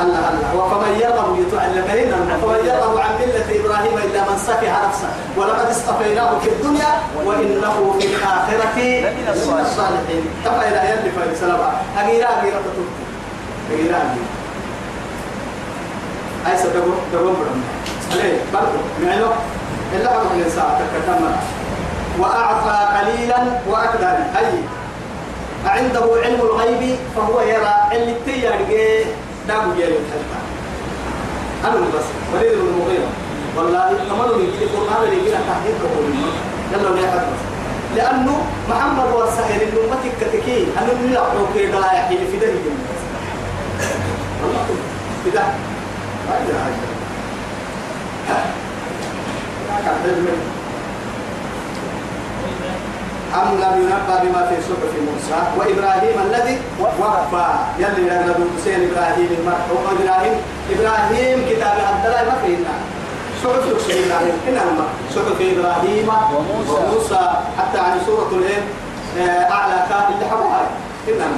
الله 0.00 0.24
الله. 0.30 0.50
وفمن 0.56 0.92
يرغب 1.00 1.30
يتعلمين 1.42 2.12
وفمن 2.12 2.60
يرغب 2.66 2.98
عن 2.98 3.12
ملة 3.20 3.48
إبراهيم 3.60 3.98
إلا 3.98 4.20
من 4.20 4.36
سفه 4.38 4.72
نفسه. 4.88 5.10
ولقد 5.36 5.70
اصطفيناه 5.70 6.38
في 6.38 6.48
الدنيا 6.48 6.92
وإنه 7.26 7.94
في 8.00 8.06
الآخرة 8.06 8.76
لمن 8.78 9.26
الصالحين. 9.32 10.24
تبقى 10.44 10.68
إلى 10.68 10.80
يلي 10.90 11.10
فايد 11.10 11.34
سلامة 11.40 11.68
أغيرا 12.00 12.28
أغيرا 12.40 12.58
تتوت 12.66 12.92
أغيرا 13.70 13.96
أغيرا 13.96 14.26
أي 16.46 16.56
سبب 16.58 16.94
دبون 17.12 17.34
برم 17.38 17.62
عليه 18.12 18.38
برضو. 18.52 18.78
معنو 19.04 19.26
إلا 19.94 20.16
أبو 20.16 20.26
الإنسان 20.34 20.64
تكتم 20.80 21.24
وأعطى 22.18 22.78
قليلا 22.98 23.38
وأكدر 23.70 24.16
أي 24.38 24.52
عنده 25.66 26.04
علم 26.24 26.40
الغيب 26.40 26.96
فهو 27.16 27.40
يرى 27.40 27.74
اللي 27.92 28.14
تيارجي 28.26 29.04
دام 29.52 29.74
جاي 29.78 29.88
الحلقة 29.88 30.38
أنا 31.64 31.86
بس. 31.94 32.04
وليد 32.34 32.52
بن 32.58 32.66
المغيرة. 32.68 33.10
والله 33.56 33.88
كمان 34.08 34.30
اللي 34.30 34.44
يجي 34.48 34.64
القرآن 34.64 35.02
اللي 35.04 35.16
يجي 35.20 35.30
تحديد 35.30 35.74
كقول 35.82 36.04
يلا 36.72 36.90
نحن 37.02 37.16
بس. 37.16 37.40
لأنه 37.96 38.46
محمد 38.70 39.12
والسائر 39.14 39.62
الأمة 39.68 39.96
كتكي 40.20 40.66
أنه 40.78 40.92
من 41.02 41.12
يقرأ 41.12 41.46
كي 41.54 41.66
لا 41.66 41.92
يحيي 41.92 42.18
في 42.30 42.36
ده 42.36 42.46
والله 44.42 44.64
في 45.24 45.30
ما 46.28 46.34
يدري 46.40 46.58
حاجة 46.58 46.74
كان 49.84 49.94
علم 50.04 50.26
أم 53.40 53.48
لم 53.62 53.74
ينبأ 53.82 54.16
بما 54.22 54.42
في 54.48 54.56
صحف 54.68 54.92
موسى 55.08 55.38
وإبراهيم 55.58 56.16
الذي 56.26 56.56
وفى 56.80 57.44
يلي 57.78 58.04
نبي 58.28 58.44
حسين 58.56 58.78
إبراهيم 58.90 59.30
المرحوم 59.40 59.82
إبراهيم 59.96 60.34
إبراهيم 60.74 61.38
كتاب 61.50 61.76
عبد 61.88 62.04
الله 62.06 62.22
مكرنا 62.32 62.74
صحف 63.44 63.64
يقصد 63.68 63.90
إبراهيم. 63.90 64.34
إنما 64.48 64.84
صحف 65.16 65.38
إبراهيم 65.40 66.08
وموسى. 66.08 66.70
وموسى. 66.70 67.30
حتى 67.58 67.78
عن 67.78 67.98
سورة 68.06 68.30
الإيه؟ 68.32 68.62
آه، 69.18 69.52
أعلى 69.52 69.76
كان 69.88 70.04
اللي 70.14 70.26
حبها 70.30 70.62
إنما 71.08 71.36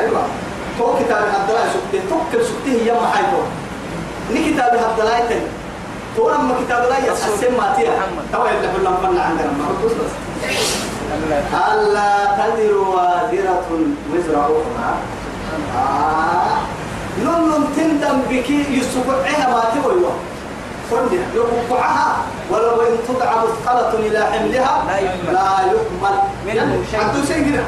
أيوة. 0.00 0.22
تو 0.78 0.96
كتاب 0.98 1.22
عبد 1.34 1.50
الله 1.50 1.64
سكته 1.74 2.00
توكل 2.10 2.44
سكته 2.44 2.72
يا 2.86 2.94
محايبو 2.94 3.40
ني 4.32 4.50
كتاب 4.52 4.72
عبد 4.90 5.00
الله 5.00 5.18
تو 6.16 6.30
لما 6.30 6.54
كتاب 6.60 6.84
الله 6.84 6.98
يسحسن 6.98 7.52
ما 7.58 7.74
تيا. 7.76 7.92
تو 8.32 8.46
يبدأ 8.46 8.70
لما 8.78 8.96
فن 9.02 9.18
عندنا. 9.18 9.52
ما 9.58 9.66
بس 9.84 9.92
بس. 9.92 10.14
ألا 11.70 12.12
تذر 12.38 12.74
وازرة 12.74 13.68
وزر 14.10 14.34
أخرى. 14.34 14.90
آه. 15.76 16.56
نون 17.24 17.68
تندم 17.76 18.18
بك 18.30 18.50
يسقعها 18.50 19.44
ما 19.52 19.62
تقول 19.74 20.04
قلنا 20.90 21.22
يقطعها 21.34 22.16
ولو 22.50 22.82
إن 22.82 22.96
تدعى 23.08 23.36
مثقلة 23.36 23.92
إلى 24.06 24.20
حملها 24.32 24.84
لا 24.88 24.96
يحمل. 24.98 25.32
لا 25.32 25.50
يحمل. 25.72 26.16
منه 26.46 26.84
شيء. 27.28 27.64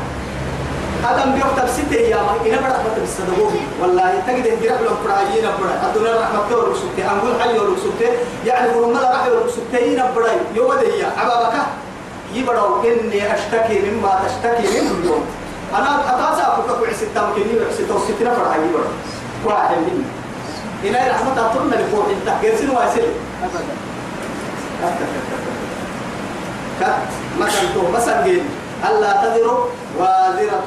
هنا 1.06 1.24
هذا 1.24 1.32
بيكتب 1.34 1.68
ستة 1.68 1.96
أيام 1.96 2.26
إلى 2.44 2.56
بدأ 2.56 2.78
بدأ 2.82 3.00
بالصدقوه 3.00 3.52
والله 3.82 4.22
تجد 4.26 4.46
إن 4.46 4.58
جرب 4.62 4.82
لهم 4.82 4.96
برايين 5.04 5.44
برا 5.60 5.88
الدنيا 5.88 6.20
رحمة 6.20 6.46
الله 6.50 6.70
رسولته 6.72 7.12
أنقول 7.12 7.42
حي 7.42 7.58
رسولته 7.58 8.10
يعني 8.46 8.70
قولوا 8.70 8.94
ملا 8.94 9.10
رحمة 9.10 9.32
رسولته 9.46 9.78
ينا 9.78 10.10
براي 10.16 10.36
يوم 10.54 10.74
ده 10.74 10.82
يا 10.82 11.12
عبابك 11.18 11.54
يبرو 12.34 12.82
إني 12.82 13.34
أشتكي 13.34 13.90
مما 13.90 14.20
تشتكي 14.26 14.80
منه 14.80 14.90
اليوم. 15.00 15.24
أنا 15.74 15.90
أتاسع 16.10 16.58
أفكك 16.58 16.82
وعسي 16.82 17.06
تامكني 17.14 17.60
وعسي 17.60 17.84
توسيتنا 17.88 18.30
براي 18.38 18.68
يبرو 18.68 18.90
واحد 19.44 19.76
مني 19.76 20.04
إلى 20.84 21.10
رحمة 21.10 21.46
أطلنا 21.46 21.74
لفوق. 21.74 22.06
إنت 22.08 22.28
جرسين 22.42 22.70
واسل 22.70 23.06
أبدا 23.42 23.64
كت. 26.80 26.94
مثلا 27.40 27.74
تو 27.74 27.90
مثلا 27.90 28.24
جيد 28.24 28.42
ألا 28.84 29.12
تذر 29.12 29.68
وازرة. 29.98 30.64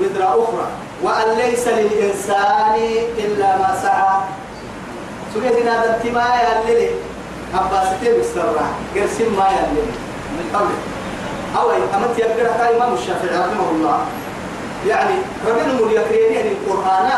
وزر 0.00 0.24
أخرى. 0.24 0.66
وأن 1.02 1.38
ليس 1.38 1.68
للإنسان 1.68 2.74
إلا 3.18 3.56
ما 3.58 3.78
سعى. 3.82 4.16
سجد 5.34 5.66
هذا 5.68 5.96
التما 5.96 6.26
يلي 6.68 6.90
أبا 7.54 7.84
ستير 7.84 8.16
السرع 8.16 8.66
قرسم 8.94 9.36
ما 9.38 9.48
يلي 9.48 9.82
من 10.36 10.46
قبل. 10.54 10.74
أو 11.56 11.70
أمت 11.70 12.18
يقرأ 12.18 12.56
كاي 12.58 12.76
إمام 12.76 12.94
الشافعي 12.94 13.38
رحمه 13.38 13.70
الله. 13.70 13.98
يعني 14.86 15.14
ربنا 15.46 15.72
مليكرين 15.72 16.32
يعني 16.32 16.50
القرآن. 16.52 17.10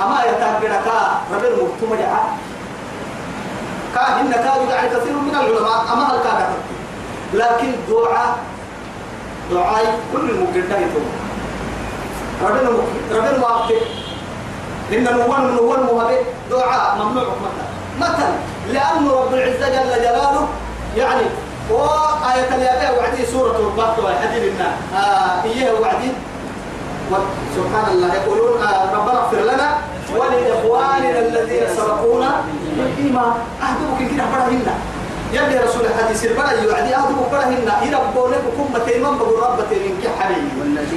أما 0.00 0.18
يتقرأ 0.24 1.20
ربنا 1.34 1.50
مكتوم 1.50 1.90
جعل 1.98 2.26
كاهن 3.94 4.32
كانوا 4.32 4.72
يعني 4.72 4.88
كثير 4.88 5.12
من 5.12 5.34
العلماء. 5.34 5.84
أما 5.92 6.04
هل 6.04 6.18
كان 6.24 6.54
لكن 7.34 7.72
دعاء 7.88 8.36
دعاء 9.50 10.00
كل 10.12 10.30
المقدمين 10.30 10.88
ربنا 12.44 12.70
ربنا 13.12 13.44
واقف 13.44 13.82
إن 14.92 15.04
نوان 15.04 15.56
نوان 15.56 15.80
مهبه 15.80 16.18
دعاء 16.50 16.96
ممنوع 16.98 17.24
مثلا 17.24 17.66
مثلا 18.08 18.32
لأن 18.72 19.08
رب 19.08 19.34
العزة 19.34 19.68
جل 19.68 20.02
جلاله 20.02 20.48
يعني 20.96 21.22
وآية 21.70 22.48
اليابية 22.54 22.98
وعدي 22.98 23.26
سورة 23.32 23.56
البقرة 23.58 24.04
والحديد 24.04 24.42
النار 24.42 24.72
آه 24.96 25.44
إيه 25.44 25.72
وعدي. 25.80 26.10
سبحان 27.56 27.92
الله. 27.92 28.14
يقولون 28.14 28.62
آه 28.62 28.92
ربنا 28.94 29.18
اغفر 29.18 29.36
لنا 29.40 29.76
ولإخواننا 30.16 31.18
الذين 31.18 31.62
سبقونا 31.76 32.30
بالإيمان. 32.76 33.32
أهدوك 33.62 34.10
كده 34.12 34.24
برهن 34.32 34.66
يلي 35.32 35.58
رسول 35.64 35.82
الحديث 35.86 36.24
البرا 36.24 36.50
يوعدي 36.50 36.96
أهدوك 36.96 37.30
برهن 37.32 37.68
يربونك 37.82 38.42
كم 38.56 38.78
تيمم 38.86 39.18
بقول 39.18 39.42
رب 39.42 39.58
تيمم 39.70 39.94
كحري 40.04 40.36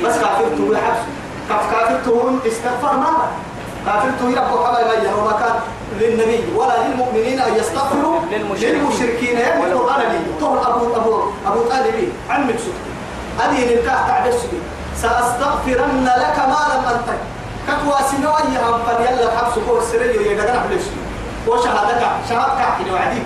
بس 0.05 0.13
كافرتم 0.17 0.71
الحبس 0.71 0.99
كف 1.49 1.71
كافرتم 1.71 2.39
استغفر 2.47 2.97
ما 2.97 3.11
كافرتم 3.85 4.31
يربوا 4.31 4.67
حبا 4.67 4.83
ما 4.85 5.13
وما 5.15 5.31
كان 5.31 5.55
للنبي 5.99 6.43
ولا 6.55 6.87
للمؤمنين 6.87 7.39
أن 7.39 7.55
يستغفروا 7.55 8.19
للمشركين. 8.31 9.37
ولو 9.61 9.81
القرآن 9.81 10.01
لي 10.11 10.19
طهر 10.41 10.75
أبو 10.75 10.95
أبو 10.95 11.13
أبو 11.47 11.59
عمك 12.29 12.55
سكتي 12.57 12.91
هذه 13.39 13.75
نلقاه 13.75 14.07
تعبس 14.07 14.33
سكتي 14.33 14.59
سأستغفرن 15.01 16.05
لك 16.05 16.37
ما 16.39 16.61
لم 16.71 16.83
أنتك. 16.93 17.19
كتوا 17.67 18.07
سنوية 18.11 18.69
هم 18.69 18.79
فليلا 18.87 19.23
الحبس 19.23 19.53
كور 19.67 19.81
سريو 19.91 20.21
يدقنا 20.21 20.65
بلش 20.69 20.85
وشهادك 21.47 22.01
شهادك 22.29 22.59
حكي 22.61 22.91
وعدي. 22.91 23.21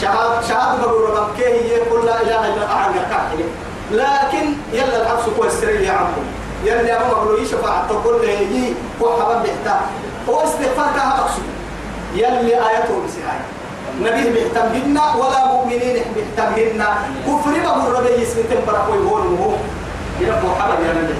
شهاد 0.00 0.44
شهاد 0.48 0.80
بقول 0.80 1.10
ربك 1.10 1.40
هي 1.40 1.80
قل 1.80 2.06
لا 2.06 2.22
إله 2.22 2.40
إلا 2.40 2.54
الله 2.54 2.74
عنك 2.74 2.96
كحكي 3.10 3.44
لكن 3.90 4.52
يلا 4.72 5.02
الحبس 5.02 5.24
كور 5.36 5.48
سريو 5.48 5.80
يا 5.80 5.92
عمو. 5.92 6.22
يلا 6.64 6.96
أبو 6.96 7.06
مقولوا 7.12 7.40
يشفع 7.40 7.86
تقول 7.88 8.14
له 8.22 8.30
يجي 8.30 8.74
وحبا 9.00 9.42
بيحتا 9.42 9.80
هو 10.28 10.44
استغفار 10.44 10.88
كها 10.96 11.06
مقصود 11.20 11.48
يلي 12.14 12.52
آياته 12.68 12.94
بسهاي. 13.04 13.40
نبيه 14.00 14.30
بيحتمهن 14.34 14.98
ولا 15.20 15.46
مؤمنين 15.46 15.96
بيحتمهن 16.14 16.80
كفر 17.26 17.50
ما 17.50 17.86
الربي 17.86 18.22
يسمي 18.22 18.42
تنبرك 18.42 18.84
ويقول 18.90 19.22
هو 19.40 19.50
يربو 20.20 20.48
حبا 20.58 20.74
يا 20.86 20.92
نبي 20.98 21.14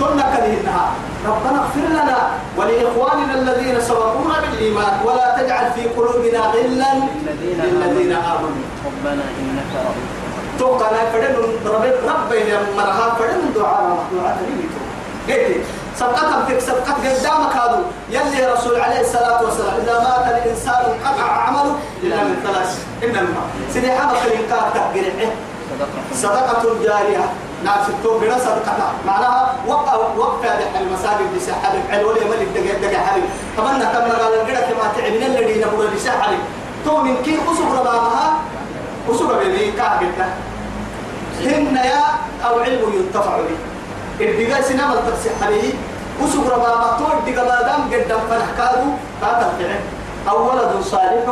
كنا 0.00 0.24
كرهنها 0.32 0.84
ربنا 1.26 1.58
اغفر 1.62 1.86
لنا 1.90 2.18
ولإخواننا 2.56 3.34
الذين 3.34 3.80
سبقونا 3.80 4.40
بالإيمان. 4.40 4.94
ولا 5.04 5.26
تجعل 5.38 5.72
في 5.74 5.82
قلوبنا 5.96 6.40
غلا 6.54 6.92
للذين 7.42 8.12
آمنوا. 8.12 8.66
ربنا 8.86 9.24
إنك 9.40 9.72
رؤوف 9.74 10.17
توقع 10.58 10.90
لا 10.90 11.10
فدن 11.12 11.34
رب 11.66 11.84
رب 12.08 12.32
يا 12.32 12.58
مرها 12.76 13.14
فدن 13.18 13.40
دعاء 13.54 14.06
دعاء 14.12 14.36
تريد 14.40 14.70
قلت 15.28 15.64
سبقت 15.96 16.30
بك 16.48 16.58
سبقت 16.58 16.96
قدامك 17.04 17.54
هذا. 17.56 17.82
يلي 18.10 18.52
رسول 18.52 18.80
عليه 18.80 19.00
الصلاة 19.00 19.44
والسلام 19.44 19.74
إذا 19.82 19.98
مات 19.98 20.26
الإنسان 20.34 20.84
قطع 21.04 21.26
عمله 21.44 21.76
إلا 22.02 22.16
من 22.16 22.36
ثلاث 22.44 22.70
إنما 23.04 23.42
سيدي 23.72 23.92
حمق 23.92 24.22
الإنكار 24.26 24.70
تقريعه 24.74 25.32
صدقة 26.14 26.62
جارية. 26.84 27.24
نعم 27.64 27.78
ستون 27.84 28.20
بنا 28.20 28.38
صدقة. 28.38 28.92
معناها 29.06 29.54
وقع 29.66 29.94
وقع 30.16 30.48
المساجد 30.80 31.28
بسحب 31.36 31.74
علولي 31.90 32.20
ملك 32.30 32.48
دقا 32.54 32.88
دقا 32.88 32.98
حبيب 33.06 33.24
تمنى 33.56 33.84
كما 33.92 34.14
قال 34.22 34.34
القرى 34.34 34.62
كما 34.68 34.84
تعمل 34.96 35.22
الذي 35.22 35.60
نقول 35.60 35.86
بسحب 35.86 36.38
تو 36.84 36.96
من 37.02 37.16
كين 37.24 37.38
أسوق 37.52 37.80
ربابها 37.80 38.38
أسوق 39.10 39.42
بني 39.42 39.72
كاهبتنا 39.72 40.28
هن 41.44 41.76
يا 41.76 42.04
أو 42.46 42.60
علم 42.60 42.92
ينتفع 42.94 43.36
به 43.36 43.58
الدقا 44.20 44.62
سينما 44.62 44.94
التفسيح 44.94 45.32
عليه 45.42 45.72
أسوق 46.24 46.46
ربابها 46.54 46.98
تو 46.98 47.04
الدقا 47.18 47.44
ما 47.44 47.62
دام 47.62 47.82
قدام 47.92 48.20
فنحكادو 48.30 48.88
هذا 49.22 49.52
الفعل 49.52 49.80
أو 50.28 50.50
ولد 50.50 50.82
صالح 50.82 51.26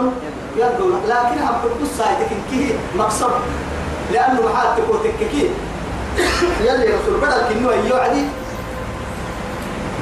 يدعو 0.57 0.89
لكن 1.09 1.39
هم 1.43 1.57
تقول 1.63 1.89
سايدك 1.99 2.31
كي 2.51 2.75
مقصد 2.97 3.31
لأنه 4.13 4.41
محال 4.43 4.69
تقول 4.77 4.99
تككي 5.05 5.51
يلي 6.61 6.87
رسول 6.87 7.21
بدل 7.23 7.41
كنو 7.49 7.71
يوعدي 7.71 8.25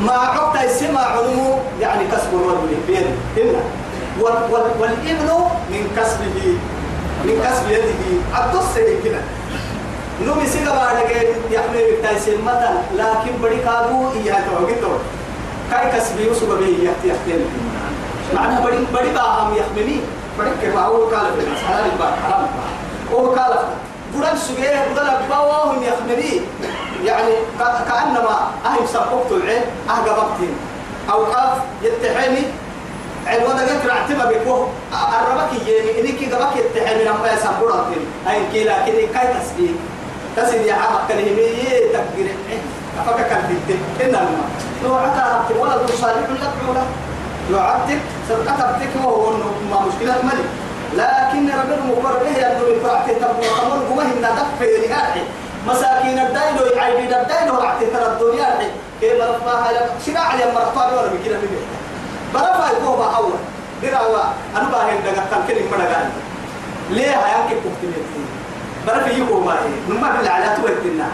ما 0.00 0.12
عقد 0.12 0.64
السماع 0.64 1.06
علمه 1.06 1.58
يعني 1.80 2.04
كسب 2.06 2.34
الرجل 2.34 2.76
بيد 2.86 3.06
هنا. 3.36 3.60
وال 4.20 4.36
وال 4.50 4.70
والإبن 4.80 5.30
من 5.70 5.82
كسبه. 5.96 6.58
من 7.24 7.34
كسب 7.44 7.70
يده 7.70 8.60
السيد 8.60 9.04
كده. 9.04 9.20
نومي 10.22 10.46
سيغا 10.46 10.74
بعد 10.74 10.96
يحمل 11.50 11.98
بتايسين 11.98 12.44
مثلا 12.44 12.78
لكن 12.96 13.32
بدي 13.42 13.56
كابو 13.56 14.08
إياه 14.12 14.42
توقيتو 14.48 14.88
كاي 15.70 15.90
كسبي 15.92 16.28
وسوى 16.28 16.58
به 16.58 16.66
يحتي 16.66 17.08
يحتي 17.08 17.44
معناها 18.34 18.60
بدي 18.66 18.76
بدي 18.76 19.12
باهم 19.12 19.56
يحملي 19.56 20.00
بدي 20.38 20.50
كما 20.62 20.80
هو 20.80 21.04
قال 21.04 21.26
في 21.38 21.46
الحلال 21.52 21.92
البار 21.92 22.14
حرام 22.24 22.46
هو 23.12 23.26
قال 23.34 23.58
بدل 24.14 24.38
سجيه 24.38 24.86
بدل 24.92 25.10
بواهم 25.28 25.82
يحملي 25.82 26.40
يعني 27.04 27.32
كأنما 27.88 28.50
أهم 28.66 28.86
سبقت 28.92 29.30
العين 29.30 29.62
أهجبتين 29.90 30.54
أو 31.12 31.24
قاف 31.24 31.58
يتحمي 31.82 32.42
ودا 33.32 33.64
ذكر 33.64 33.90
أعتبر 33.90 34.26
بكوه 34.38 34.68
الربك 34.92 35.52
يجي 35.66 36.00
إنك 36.00 36.20
جبك 36.32 36.56
يتحمي 36.56 37.04
لما 37.04 37.32
يسبورتين 37.32 38.02
أي 38.30 38.38
كلا 38.52 38.86
كده 38.86 39.06
كاي 39.14 39.26
تسبيح. 39.40 39.70
تسيد 40.36 40.66
يا 40.66 40.74
عمك 40.74 41.00
كلمة 41.08 41.46
تقدر 41.92 42.26
أفكك 43.00 43.32
البيت 43.32 43.78
إنما 44.04 44.30
لو 44.84 44.94
عتا 44.94 45.44
ولد 45.58 45.90
صالح 46.00 46.16
لك 46.30 46.50
علا 46.68 46.82
لو 47.50 47.58
عبدك 47.58 47.98
صدقت 48.28 48.60
عبدك 48.60 48.88
وهو 49.04 49.30
ما 49.70 49.80
مشكلة 49.86 50.14
ملك 50.22 50.48
لكن 50.96 51.48
ربنا 51.60 51.84
مقر 51.88 52.16
به 52.24 52.38
يبدو 52.46 52.64
بالفرعة 52.66 53.06
تبقى 53.06 53.30
وقمر 53.30 53.84
قوة 53.90 54.02
إن 54.02 54.20
دفع 54.22 54.64
لهاحي 54.66 55.20
مساكين 55.66 56.18
الدين 56.18 56.76
يعيدين 56.76 57.14
الدين 57.14 57.50
ورعت 57.50 57.78
ترى 57.80 58.06
الدنيا. 58.12 58.70
كيف 59.00 59.12
رفاها 59.22 59.72
لك؟ 59.72 59.90
شراع 60.06 60.22
على 60.22 60.44
مرفا 60.54 60.86
ولا 60.86 61.06
بكنا 61.06 61.38
بيه 61.38 61.64
برفا 62.34 62.66
يقوم 62.72 63.00
أول 63.02 63.32
دراوا 63.82 64.18
أنا 64.56 64.68
باهم 64.72 64.98
دقا 65.04 65.24
كان 65.30 65.42
كلمة 65.48 65.70
بدقان 65.70 66.10
ليه 66.90 67.10
هياك 67.10 67.48
كفتني 67.64 68.00
برفا 68.86 69.10
يقوم 69.10 69.46
ما 69.46 69.52
هي 69.52 69.70
نما 69.88 70.08
بالله 70.16 70.30
على 70.30 70.56
تويتنا 70.56 71.08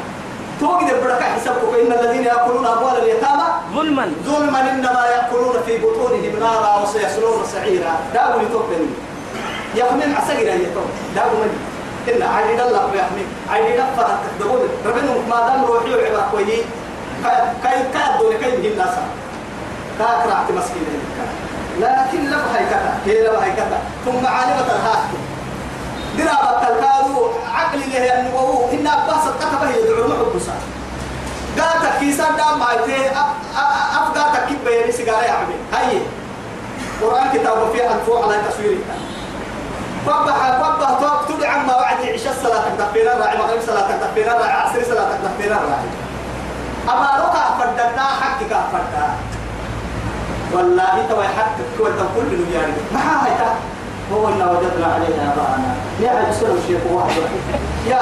توقد 0.61 0.89
البركة 0.91 1.25
حسابك 1.25 1.75
إن 1.87 1.93
الذين 1.93 2.25
يأكلون 2.25 2.67
أموال 2.67 2.97
اليتامى 3.03 3.45
ظلما 3.75 4.13
ظلما 4.27 4.61
انما 4.61 5.07
ياكلون 5.07 5.55
في 5.67 5.79
بطونهم 5.79 6.41
نارا 6.41 6.83
وسيصلون 6.83 7.45
سعيرا 7.53 7.93
داو 8.15 8.41
لتوبن 8.41 8.87
يحمل 9.75 10.15
عسيرا 10.17 10.55
يتوب 10.55 10.89
داو 11.17 11.31
من 11.41 11.51
إن 12.09 12.23
عيد 12.23 12.61
الله 12.61 12.87
ويحمي 12.93 13.25
عيد 13.51 13.81
الله 13.81 14.19
تقول 14.41 14.61
ربنا 14.87 15.13
ما 15.31 15.39
دام 15.47 15.65
روحي 15.65 15.95
وعبا 15.95 16.27
كوي 16.31 16.57
كاي 17.63 17.79
كادو 17.95 18.31
لكي 18.31 18.55
يجي 18.55 18.69
الناس 18.73 18.95
كاك 19.99 20.27
راحت 20.29 20.51
مسكين 20.51 21.01
لكن 21.81 22.31
لم 22.31 22.43
هي 22.55 22.65
كذا 22.71 22.93
هي 23.07 23.23
لم 23.29 23.37
هي 23.43 23.51
كذا 23.57 23.79
ثم 24.05 24.27
عالمة 24.27 24.67
الهاك 24.67 25.09
درابة 26.19 26.63
الكادو 26.69 27.29
عقلي 27.55 27.87
له 27.87 28.21
أنه 28.21 28.69
إن 28.73 28.87
أباس 28.87 29.25
كتبه 29.41 29.71
يدعو 29.77 30.09
محبسا 30.09 30.53
قاتك 31.59 31.99
كيسان 32.01 32.37
دام 32.37 32.59
مايتي 32.59 33.11
أفقاتك 34.01 34.47
كيف 34.49 34.59
بيني 34.67 34.93
سيجارة 34.93 35.23
يا 35.25 35.33
عمي. 35.33 35.55
هاي 35.73 36.01
قرآن 37.03 37.29
كتاب 37.35 37.73
فيه 37.73 37.95
الفوع 37.95 38.23
على 38.25 38.43
تصويري 38.51 38.81
فبح 40.07 40.59
فبح 40.61 40.91
توك 41.01 41.37
تدعى 41.37 41.51
عما 41.51 41.77
وعد 41.77 41.97
عشاء 42.15 42.35
صلاة 42.43 42.63
تكفينا 42.79 43.15
راعي 43.15 43.39
مغرب 43.39 43.61
صلاة 43.67 43.89
تكفينا 43.97 44.33
راعي 44.35 44.53
عصر 44.53 44.83
صلاة 44.85 45.09
تكفينا 45.25 45.55
راعي 45.57 45.89
أما 46.89 47.11
ركع 47.25 47.59
فردنا 47.59 48.05
حقك 48.21 48.53
فردا 48.73 49.09
والله 50.53 51.07
توي 51.11 51.29
حقك 51.29 51.69
كل 51.79 52.31
من 52.41 52.51
يعني. 52.55 52.73
ما 52.93 53.01
هاي 53.01 53.33
تا 53.39 53.55
هو 54.13 54.29
إن 54.29 54.43
وجدنا 54.43 54.87
عليها 54.95 55.33
آباءنا. 55.33 55.75
يا 56.01 56.11
عيب 56.11 56.33
سلو 56.41 56.57
شيخ 56.67 56.81
واحد. 56.93 57.23
يا 57.87 58.01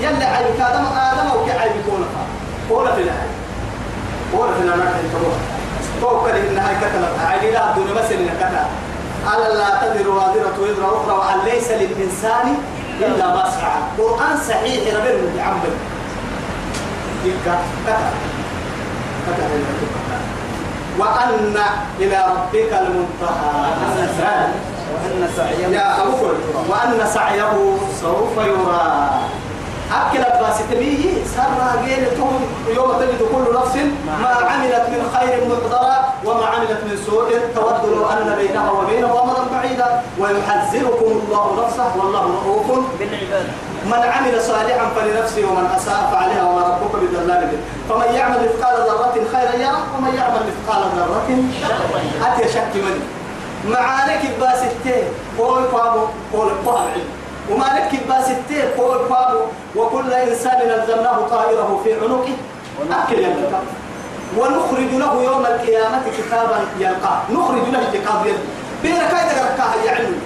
يلا 0.00 0.26
عيب 0.26 0.46
آدم 0.60 0.84
آدم 0.84 1.26
أو 1.32 1.46
كعيب 1.46 1.72
يكون 1.80 2.04
ولا 2.70 2.92
في 2.94 3.02
العيب. 3.02 3.32
ولا 4.34 4.52
في 4.54 4.62
العيب. 4.62 5.06
تروح 5.12 5.36
توكل 6.00 6.30
إنها 6.30 6.72
كتلت. 6.80 7.14
عيب 7.26 7.52
لا 7.52 7.70
الدنيا 7.70 7.94
مثل 7.94 8.14
إنها 8.14 8.34
كتلت. 8.40 8.70
على 9.26 9.54
لا 9.54 9.70
تذر 9.80 10.08
وازرة 10.10 10.56
وزر 10.60 10.84
أخرى 10.96 11.14
وأن 11.18 11.38
ليس 11.44 11.70
للإنسان 11.70 12.54
إلا 13.00 13.26
ما 13.26 13.50
سعى. 13.50 13.80
قرآن 13.98 14.36
صحيح 14.48 14.94
ربنا 14.94 15.32
بعمل 15.36 15.74
تلك 17.24 17.58
كتب 17.86 17.96
كتب 19.26 19.50
وأن 20.98 21.56
إلى 22.00 22.18
ربك 22.36 22.72
المنتهى. 22.82 23.54
وأن 24.94 25.28
سعيه 25.36 25.66
يا 25.66 26.02
أبو 26.02 26.26
وأن 26.68 27.06
سعيه 27.14 27.52
سوف 28.00 28.34
يرى. 28.38 28.82
أكل 29.92 30.18
الباس 30.18 30.58
تبيه. 30.70 31.24
سر 31.36 31.60
جيل 31.84 32.04
يوم 32.76 32.92
تجد 33.00 33.22
كل 33.32 33.44
نفس 33.58 33.76
ما 34.06 34.28
عملت 34.50 34.84
من 34.88 35.02
خير 35.14 35.32
محضرا 35.50 35.96
وما 36.24 36.46
عملت 36.46 36.80
من 36.84 36.96
سوء. 37.06 37.28
تود 37.54 37.82
لو 37.96 38.06
أن 38.06 38.36
بينها 38.38 38.70
وبينه 38.70 39.10
أمرا 39.22 39.44
بعيدا. 39.52 40.02
ويحذركم 40.18 41.10
الله 41.26 41.64
نفسه. 41.64 41.96
والله 41.96 42.24
رؤوف 42.46 42.68
بالعباد 42.98 43.46
من 43.86 44.02
عمل 44.14 44.42
صالحا 44.42 44.86
فلنفسه 44.96 45.42
ومن 45.50 45.66
أساء 45.76 46.08
فعليها 46.12 46.44
وما 46.44 46.62
ربك 46.68 46.92
بظلام. 47.02 47.50
فمن 47.88 48.14
يعمل 48.14 48.38
مثقال 48.44 48.76
ذرة 48.88 49.14
خيرا 49.32 49.54
يره 49.64 49.84
ومن 49.98 50.14
يعمل 50.14 50.40
مثقال 50.50 50.82
ذرة 50.96 51.28
أتي 52.26 52.48
شك 52.48 52.74
مني 52.74 53.04
معانك 53.74 54.20
الباسته 54.24 55.02
قول 55.38 55.62
قامو 55.64 56.06
قول 56.32 56.50
قام 56.66 56.86
وما 57.50 57.64
لك 57.64 58.00
الباسته 58.02 58.60
قول 58.78 58.98
قامو 58.98 59.40
وكل 59.76 60.12
إنسان 60.12 60.60
ألزمناه 60.70 61.18
طائره 61.30 61.80
في 61.84 61.92
عنقه. 61.92 62.36
أكل 62.90 63.26
ونخرج 64.38 64.90
له 64.92 65.22
يوم 65.22 65.46
القيامة 65.46 66.02
كتابا 66.18 66.58
يلقاه. 66.78 67.18
نخرج 67.30 67.68
له 67.72 67.82
كتاب 67.92 68.26
يلقاه. 68.26 68.44
بين 68.82 68.98
كايدا 68.98 69.34
ركاه 69.52 69.84
يعلم 69.86 70.20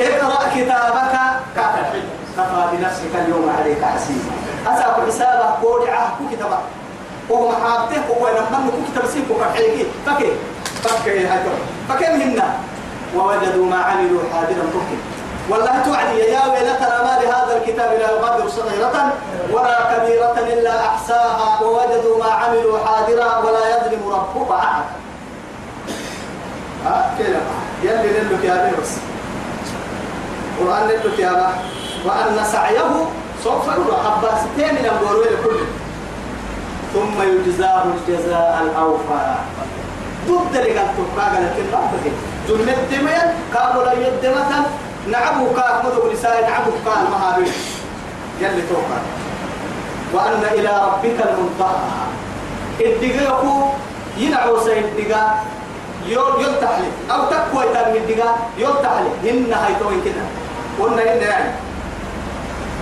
اقرأ 0.00 0.48
كتابك. 0.54 1.14
كافر 1.56 2.02
كفى 2.36 2.62
بنفسك 2.72 3.12
اليوم 3.14 3.50
عليك 3.58 3.84
حسيبا. 3.84 4.34
أسأل 4.66 5.06
حسابه 5.06 5.48
قولعه 5.62 6.18
كتبه 6.32 6.58
وهو 7.28 7.48
محابته 7.48 8.00
وهو 8.10 8.26
نمنه 8.28 8.72
كتب 8.92 9.06
سيكو 9.08 9.34
كحيكي 9.40 9.86
فكي. 10.06 10.32
فكي 10.84 11.26
هاتو 11.26 11.50
فكي 11.88 12.08
مهنا 12.16 12.54
ووجدوا 13.16 13.66
ما 13.66 13.76
عملوا 13.76 14.20
حاضرا 14.32 14.64
تركي 14.72 14.98
والله 15.50 15.82
توعدي 15.84 16.18
يا 16.18 16.46
ويلتنا 16.46 17.02
ما 17.02 17.18
لهذا 17.22 17.56
الكتاب 17.56 17.90
لا 17.92 18.10
يغادر 18.10 18.48
صغيرة 18.48 19.12
ولا 19.52 19.78
كبيرة 19.92 20.36
إلا 20.52 20.86
أحصاها. 20.86 21.62
ووجدوا 21.62 22.18
ما 22.18 22.30
عملوا 22.30 22.78
حاضرا 22.78 23.38
ولا 23.38 23.76
يظلم 23.76 24.08
ربك 24.12 24.50
أحد. 24.50 24.84
ها؟ 26.86 27.14
كده 27.18 27.38
يلي 27.82 28.08
نلك 28.20 28.44
يا 28.44 28.72
بس 28.82 28.90
يا 31.18 31.32
با. 31.32 31.48
وأن 32.04 32.44
سعيه 32.52 32.94
سوف 33.44 33.66
يرى 33.66 33.96
حباستين 34.04 34.74
من 34.74 34.86
الغروب 34.92 35.26
كله. 35.44 35.66
ثم 36.94 37.22
يجزاه 37.22 37.84
الجزاء 37.84 38.62
الأوفى. 38.62 39.34
ضد 40.28 40.56
قال 40.56 40.88
تبقى 40.96 41.26
لكن 41.42 41.64
ربك 41.72 42.04
جنة 42.48 42.76
دمين 42.90 43.28
كابولا 43.54 43.92
يدمتا 43.92 44.58
نعبه 45.10 45.44
كاك 45.56 45.84
مدو 45.84 46.10
لسان 46.12 46.42
نعبه 46.42 46.72
كاك 46.84 46.98
المهابين 47.06 47.52
يلي 48.40 48.62
توقع. 48.70 49.00
وأن 50.14 50.42
إلى 50.54 50.72
ربك 50.86 51.18
المنتهى. 51.28 52.06
الدقاء 52.80 53.74
ينعو 54.16 54.60
سيدقاء 54.60 55.44
يول 56.06 56.40
يلتحلي. 56.40 56.90
أو 57.10 57.20
تقوى 57.30 57.64
تاني 57.74 57.98
الدقاء 57.98 58.50
يلتحلي. 58.58 59.10
هن 59.24 59.52
هيتوين 59.52 60.00
كده. 60.04 60.45
قلنا 60.80 61.02
هن 61.02 61.22
يعني. 61.22 61.50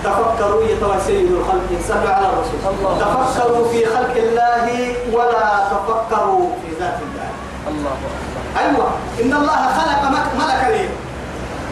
تفكروا 0.03 0.63
يتوى 0.63 0.95
سيد 1.07 1.31
الخلق 1.31 1.69
صلوا 1.87 2.09
على 2.09 2.27
الرسول. 2.27 2.59
الله. 2.65 2.99
تفكروا 2.99 3.67
في 3.71 3.85
خلق 3.85 4.15
الله 4.15 4.95
ولا 5.11 5.67
تفكروا 5.71 6.49
في 6.61 6.69
ذات 6.79 6.99
الله. 7.01 7.29
الله 7.67 7.95
أيوة. 8.59 8.87
إن 9.21 9.33
الله 9.33 9.61
خلق 9.77 10.01
ملكا 10.39 10.89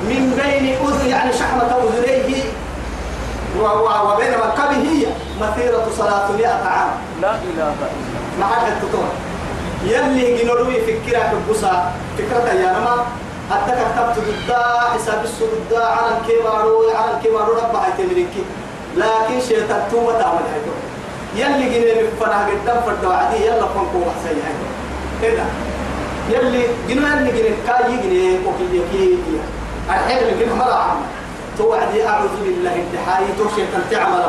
من 0.04 0.22
بين 0.44 0.76
أذن 0.88 1.10
يعني 1.10 1.34
شحمة 1.34 1.72
أذنيه 1.84 2.44
وبين 3.60 4.32
مركبه 4.32 5.08
مسيرة 5.42 5.86
ثلاثمائة 5.98 6.48
عام. 6.48 6.90
لا 7.22 7.32
إله 7.32 7.64
إلا 7.64 7.74
ما 8.40 8.46
حد 8.46 8.74
يلي 9.84 10.44
جنروي 10.44 10.82
فكرة 10.82 11.34
كبسة 11.48 11.92
فكرة 12.18 12.50
يا 12.50 12.72
نما 12.72 13.06
أتك 13.56 13.78
كتبت 13.78 14.18
ضد 14.28 14.54
حساب 14.94 15.24
السود 15.24 15.74
على 15.74 16.18
الكبارو 16.18 16.90
على 16.90 17.12
الكبارو 17.18 17.54
رب 17.54 17.76
هاي 17.76 17.92
تملكي 17.98 18.44
لكن 18.98 19.42
شيطان 19.48 19.82
توما 19.92 20.12
تعمل 20.12 20.46
هاي 20.52 20.62
يلي 21.36 21.66
جنروي 21.70 22.08
فنا 22.20 22.48
قدام 22.48 22.82
فرد 22.86 23.06
وعدي 23.06 23.46
يلا 23.46 23.68
فنكو 23.74 24.00
حسي 24.12 24.30
هاي 24.46 24.56
كده 25.22 25.44
يلي 26.30 26.64
جنو 26.90 27.08
يلي 27.08 27.32
جنروي 27.32 27.56
كاي 27.68 27.98
جنروي 28.04 28.40
وكي 28.46 28.66
يكي 28.76 29.40
الحين 29.90 30.18
اللي 30.18 30.46
جنروي 30.46 30.60
مرة 30.60 30.74
عام 30.74 30.98
توعدي 31.58 32.08
أعوذ 32.08 32.36
بالله 32.44 32.76
انتحاري. 32.76 33.26
تو 33.38 33.46
شيطان 33.56 33.84
تعمل 33.92 34.24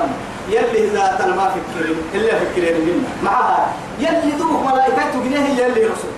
يلي 0.48 0.86
ذات 0.94 1.20
ما 1.38 1.46
فكرين 1.54 1.96
إلا 2.14 2.32
فكرين 2.40 2.76
منا. 2.86 3.08
معها. 3.22 3.66
يلي 3.98 4.32
دوك 4.38 4.72
ملائكة 4.72 5.02
تجنيه 5.14 5.48
يلي 5.62 5.84
رسول 5.92 6.13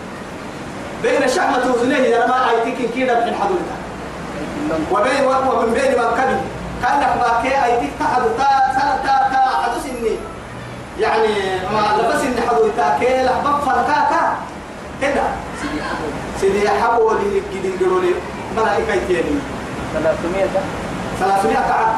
بين 1.06 1.28
شحمة 1.28 1.64
وزنيه 1.74 1.96
يا 2.14 2.26
ما 2.26 2.50
أيتك 2.50 2.90
كيدا 2.94 3.14
من 3.24 3.34
حدودها 3.40 3.76
وبين 4.92 5.24
ومن 5.26 5.72
بين 5.74 5.92
مركبه 5.98 6.40
كأنك 6.82 7.12
ما 7.20 7.30
كي 7.42 7.64
أيتك 7.64 7.90
تحد 8.00 8.22
تا 8.38 8.48
سنة 8.74 8.96
تا 9.06 9.14
تا 9.32 9.42
حدث 9.62 9.86
إني 9.86 10.14
يعني 11.00 11.34
ما 11.72 11.82
لبس 11.98 12.22
إني 12.22 12.40
حدودها 12.48 12.98
كي 13.00 13.22
لحبب 13.24 13.60
فرقا 13.66 13.98
كا 14.10 14.22
كده. 15.02 15.22
سيدي 16.40 16.68
حبوا 16.68 17.12
لي 17.14 17.42
جديد 17.54 17.82
قالوا 17.82 18.00
لي 18.00 18.10
ملائكة 18.56 19.06
تاني 19.08 19.38
300 19.94 20.46
ثلاثمائة 21.20 21.58
عام 21.72 21.94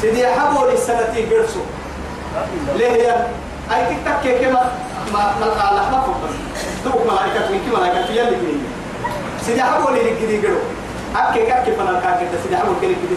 سيدي 0.00 0.26
حبوا 0.26 0.66
لي 0.66 0.72
السنتين 0.74 1.28
قرصوا 1.30 1.62
ليه 2.76 2.90
هي 2.90 3.16
أي 3.74 3.86
تك 4.04 4.12
تك 4.24 4.40
كما 4.40 4.70
ما 5.12 5.22
ما 5.40 5.46
الله 5.46 5.90
ما 5.92 6.00
فوق 6.06 6.20
دوك 6.84 7.02
ملائكة 7.10 7.50
من 7.50 7.60
كم 7.64 7.72
ملائكة 7.80 8.10
يلي 8.10 8.36
كني 8.36 8.58
سيدي 9.46 9.62
حبوا 9.62 9.90
لي 9.90 10.00
كذي 10.20 10.46
قرو 10.46 10.58
أكيد 11.16 11.46
كأكيد 11.46 11.74
فنا 11.74 12.00
كأكيد 12.00 12.28
سيدي 12.42 12.56
حبوا 12.56 12.74
كذي 12.82 12.94
كذي 12.94 13.16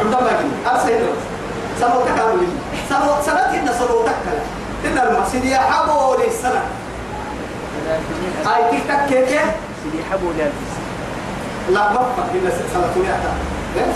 عبد 0.00 0.14
الله 0.14 0.32
كذي 0.40 0.54
أرسل 0.70 1.02
سنو 1.80 2.00
تكالو 2.00 2.36
لي 2.40 2.48
سنو 2.90 3.10
سنة 3.26 3.42
كنا 3.52 3.72
سنو 3.78 4.02
تكلا 4.02 4.42
تنا 4.82 5.00
لما 5.00 5.24
سيدي 5.32 5.56
حبوا 5.56 6.16
لي 6.16 6.26
السنة 6.26 6.62
300 8.44 8.56
أي 8.56 8.80
تك 8.88 9.08
كيف 9.08 9.42
سيدي 9.82 10.04
حبوا 10.10 10.32
لي 10.32 10.50
لا 11.70 11.92
ما 11.92 11.98
فوق 11.98 12.26
إلا 12.34 12.50
ثلاثمائة. 12.50 13.18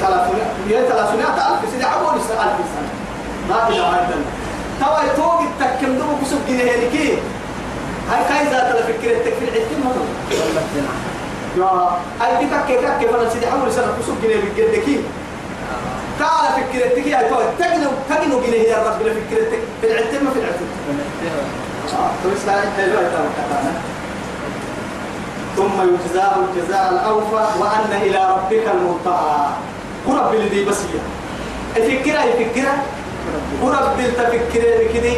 ثلاثمائة. 0.00 0.46
يا 0.70 0.80
ثلاثمائة 0.88 1.48
ألف. 1.48 1.70
سيدي 1.70 1.86
حبوا 1.86 2.12
لي 2.12 2.18
ألف 2.18 2.58
سنة. 2.74 2.90
ما 3.48 3.64
في 3.66 3.78
دعوة 3.78 4.08
توا 4.80 5.14
توق 5.16 5.40
التكم 5.40 5.98
دو 5.98 6.04
كسب 6.22 6.38
جنيه 6.48 6.76
هنيكي 6.76 7.18
هاي 8.10 8.24
كاي 8.28 8.44
ذات 8.52 8.74
الفكرة 8.76 9.12
التكفير 9.16 9.48
والله 9.80 10.62
جنة 10.74 10.92
يا 11.58 11.98
هاي 12.20 12.44
دي 12.44 12.50
كك 12.50 13.08
أنا 13.14 13.28
سيدي 13.30 13.46
حول 13.46 13.72
سنة 13.72 13.86
كسب 14.00 14.22
جنيه 14.22 14.36
بجدكي 14.36 15.00
تعال 16.18 16.52
فكرة 16.56 16.88
تكي 16.88 17.14
هاي 17.14 17.28
توا 17.28 17.42
تجنو 17.58 17.90
تجنو 18.10 18.40
جنيه 18.40 18.62
يا 18.62 18.76
رب 18.76 18.98
بلا 18.98 19.12
فكرة 19.14 19.44
تك 19.50 19.58
في 19.80 19.86
العدتين 19.86 20.24
ما 20.24 20.30
في 20.30 20.38
العدتين 20.38 20.68
آه 21.92 22.10
تو 22.22 22.28
اسمع 22.36 22.52
حلوة 22.76 23.02
توا 23.02 23.72
ثم 25.56 25.82
يجزاه 25.82 26.32
الجزاء 26.36 26.90
الأوفى 26.92 27.46
وأن 27.60 28.02
إلى 28.02 28.30
ربك 28.30 28.64
المنتهى. 28.74 29.46
قرب 30.08 30.34
الذي 30.34 30.64
بسيا 30.64 31.00
الفكرة 31.76 32.24
الفكرة 32.24 32.72
ورب 33.62 33.98
التفكير 34.00 34.88
كذي 34.94 35.16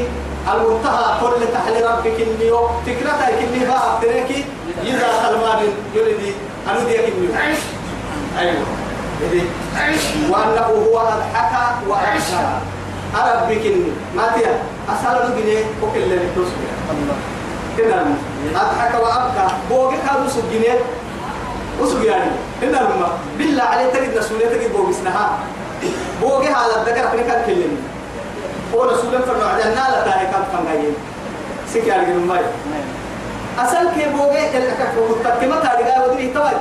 المنتهى 0.55 1.21
كل 1.21 1.47
تحلي 1.55 1.81
ربك 1.87 2.21
النيو 2.21 2.69
فكرتها 2.87 3.31
كني 3.31 3.67
بقى 3.67 3.99
تريكي 4.03 4.45
إذا 4.83 5.07
سلمان 5.23 5.59
يلدي 5.95 6.33
أنا 6.71 6.85
دي 6.85 6.97
كنيو 6.97 7.31
أيوه. 8.39 8.67
وأنه 10.31 10.67
هو 10.67 10.99
أضحك 10.99 11.77
وأبكى 11.89 12.61
ربك 13.15 13.67
الني 13.67 13.93
ما 14.17 14.29
تيا 14.35 14.63
أسأل 14.89 15.31
نبني 15.31 15.57
وكل 15.83 15.99
اللي 16.03 16.19
تصبح 16.37 16.71
كده 17.79 18.03
أضحك 18.55 18.95
وأبكى. 19.03 19.55
بوجي 19.71 19.97
كانوا 20.07 20.29
سجنين 20.29 20.79
وسوق 21.81 22.07
يعني 22.07 22.31
إن 22.63 22.69
الماء 22.69 23.19
بالله 23.39 23.63
عليه 23.63 23.87
تجد 23.87 24.19
نسولة 24.19 24.47
تجد 24.47 24.73
بوجسنها 24.73 25.39
بوجي 26.23 26.49
هذا 26.49 26.83
الذكر 26.83 27.09
في 27.11 27.25
كان 27.25 27.77
كلمة 28.73 28.85
هو 28.85 28.91
رسول 28.91 29.23
فرنا 29.23 29.45
عدنا 29.45 29.75
لا 29.75 30.05
تاهي 30.05 30.27
كم 30.27 30.59
كم 30.59 30.65
جايين 30.73 30.95
سكي 31.73 31.93
على 31.93 32.05
جنوب 32.05 32.27
ماي 32.27 32.41
أصل 33.59 33.91
كي 33.95 34.09
بوجي 34.09 34.59
الأكاك 34.59 34.95
متكلمة 35.11 35.61
تاريخ 35.61 36.09
ودري 36.09 36.33
تواي 36.35 36.55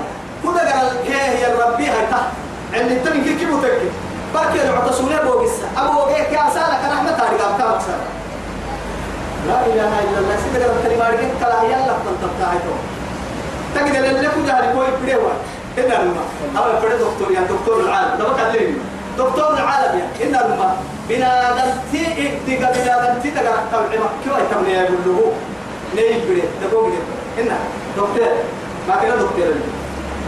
كذا 0.43 0.71
قال 0.71 0.89
هي 1.07 1.37
هي 1.37 1.53
ربي 1.53 1.85
هاي 1.85 2.05
تا 2.11 2.31
عند 2.73 2.91
التمن 2.91 3.23
كي 3.23 3.35
كي 3.35 3.45
متكلم 3.45 3.91
بركي 4.33 4.69
العطا 4.69 4.91
سولة 4.91 5.21
بوجس 5.23 5.51
أبو 5.77 5.91
بوجي 5.99 6.13
كي 6.13 6.37
أسالة 6.47 6.81
كان 6.81 6.91
أحمد 6.91 7.17
تاريخ 7.17 7.41
كم 7.41 7.57
كم 7.57 7.79
لا 9.47 9.65
إله 9.65 9.99
إلا 10.03 10.19
الله 10.19 10.35
سيدنا 10.43 10.67
ربنا 10.67 10.97
بارك 10.97 11.19
كلا 11.39 11.63
يلا 11.63 11.93
تنتبه 12.05 12.51
هاي 12.51 12.57
تو 12.65 12.75
تجد 13.75 13.95
اللي 13.95 14.29
كل 14.29 14.45
جاري 14.47 14.73
كوي 14.73 14.85
بديوا 15.03 15.29
إن 15.77 15.91
الماء 15.91 16.27
هذا 16.55 16.79
فرد 16.79 16.99
دكتور 16.99 17.31
يعني 17.31 17.45
دكتور 17.47 17.79
العالم 17.79 18.17
ده 18.17 18.23
بقى 18.27 18.51
لين 18.51 18.79
دكتور 19.17 19.53
العالم 19.53 20.01
إن 20.23 20.35
الماء 20.35 20.83
بنا 21.09 21.51
دلتي 21.51 22.11
إديك 22.11 22.59
بنا 22.59 23.13
دلتي 23.13 23.31
تقرأ 23.31 23.63
تبع 23.71 24.07
كيف 24.23 24.33
يتمنى 24.51 24.73
يقول 24.73 24.97
له؟ 25.05 25.31
نيجي 25.95 26.19
بدي 26.29 26.41
ده 26.41 26.67
بقول 26.71 26.91
إن 27.39 27.49
دكتور 27.97 28.29
ما 28.87 28.95
كنا 28.95 29.15
دكتور. 29.15 29.53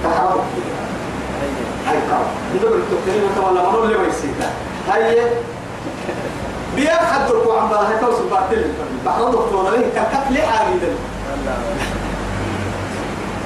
كهرباء 0.03 0.45
هاي 1.87 1.97
كهرباء 2.09 2.33
ندور 2.55 2.71
الدكتور 2.75 3.13
اللي 3.15 3.29
تولى 3.35 3.69
منو 3.69 3.83
اللي 3.83 3.97
ما 3.97 4.07
يصير. 4.07 4.29
هاي. 4.89 5.21
بيا 6.75 6.95
حد 6.95 7.31
ركوع 7.31 7.61
عم 7.61 7.69
بها 7.69 7.97
توصل 8.01 8.29
بعدين 8.31 8.73
بعد 9.05 9.21
دكتور 9.31 9.69
ليه 9.71 9.93
كان 9.95 10.05
كتلي 10.13 10.41
عاجدا 10.41 10.91
الله. 11.33 11.57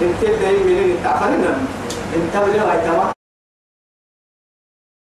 إنت 0.01 0.21
دايما 0.41 0.63
من 0.65 0.95
التعفرين 0.97 1.43
إنت 2.15 2.43
بلي 2.45 2.59
هاي 2.59 2.77
تمام 2.85 3.20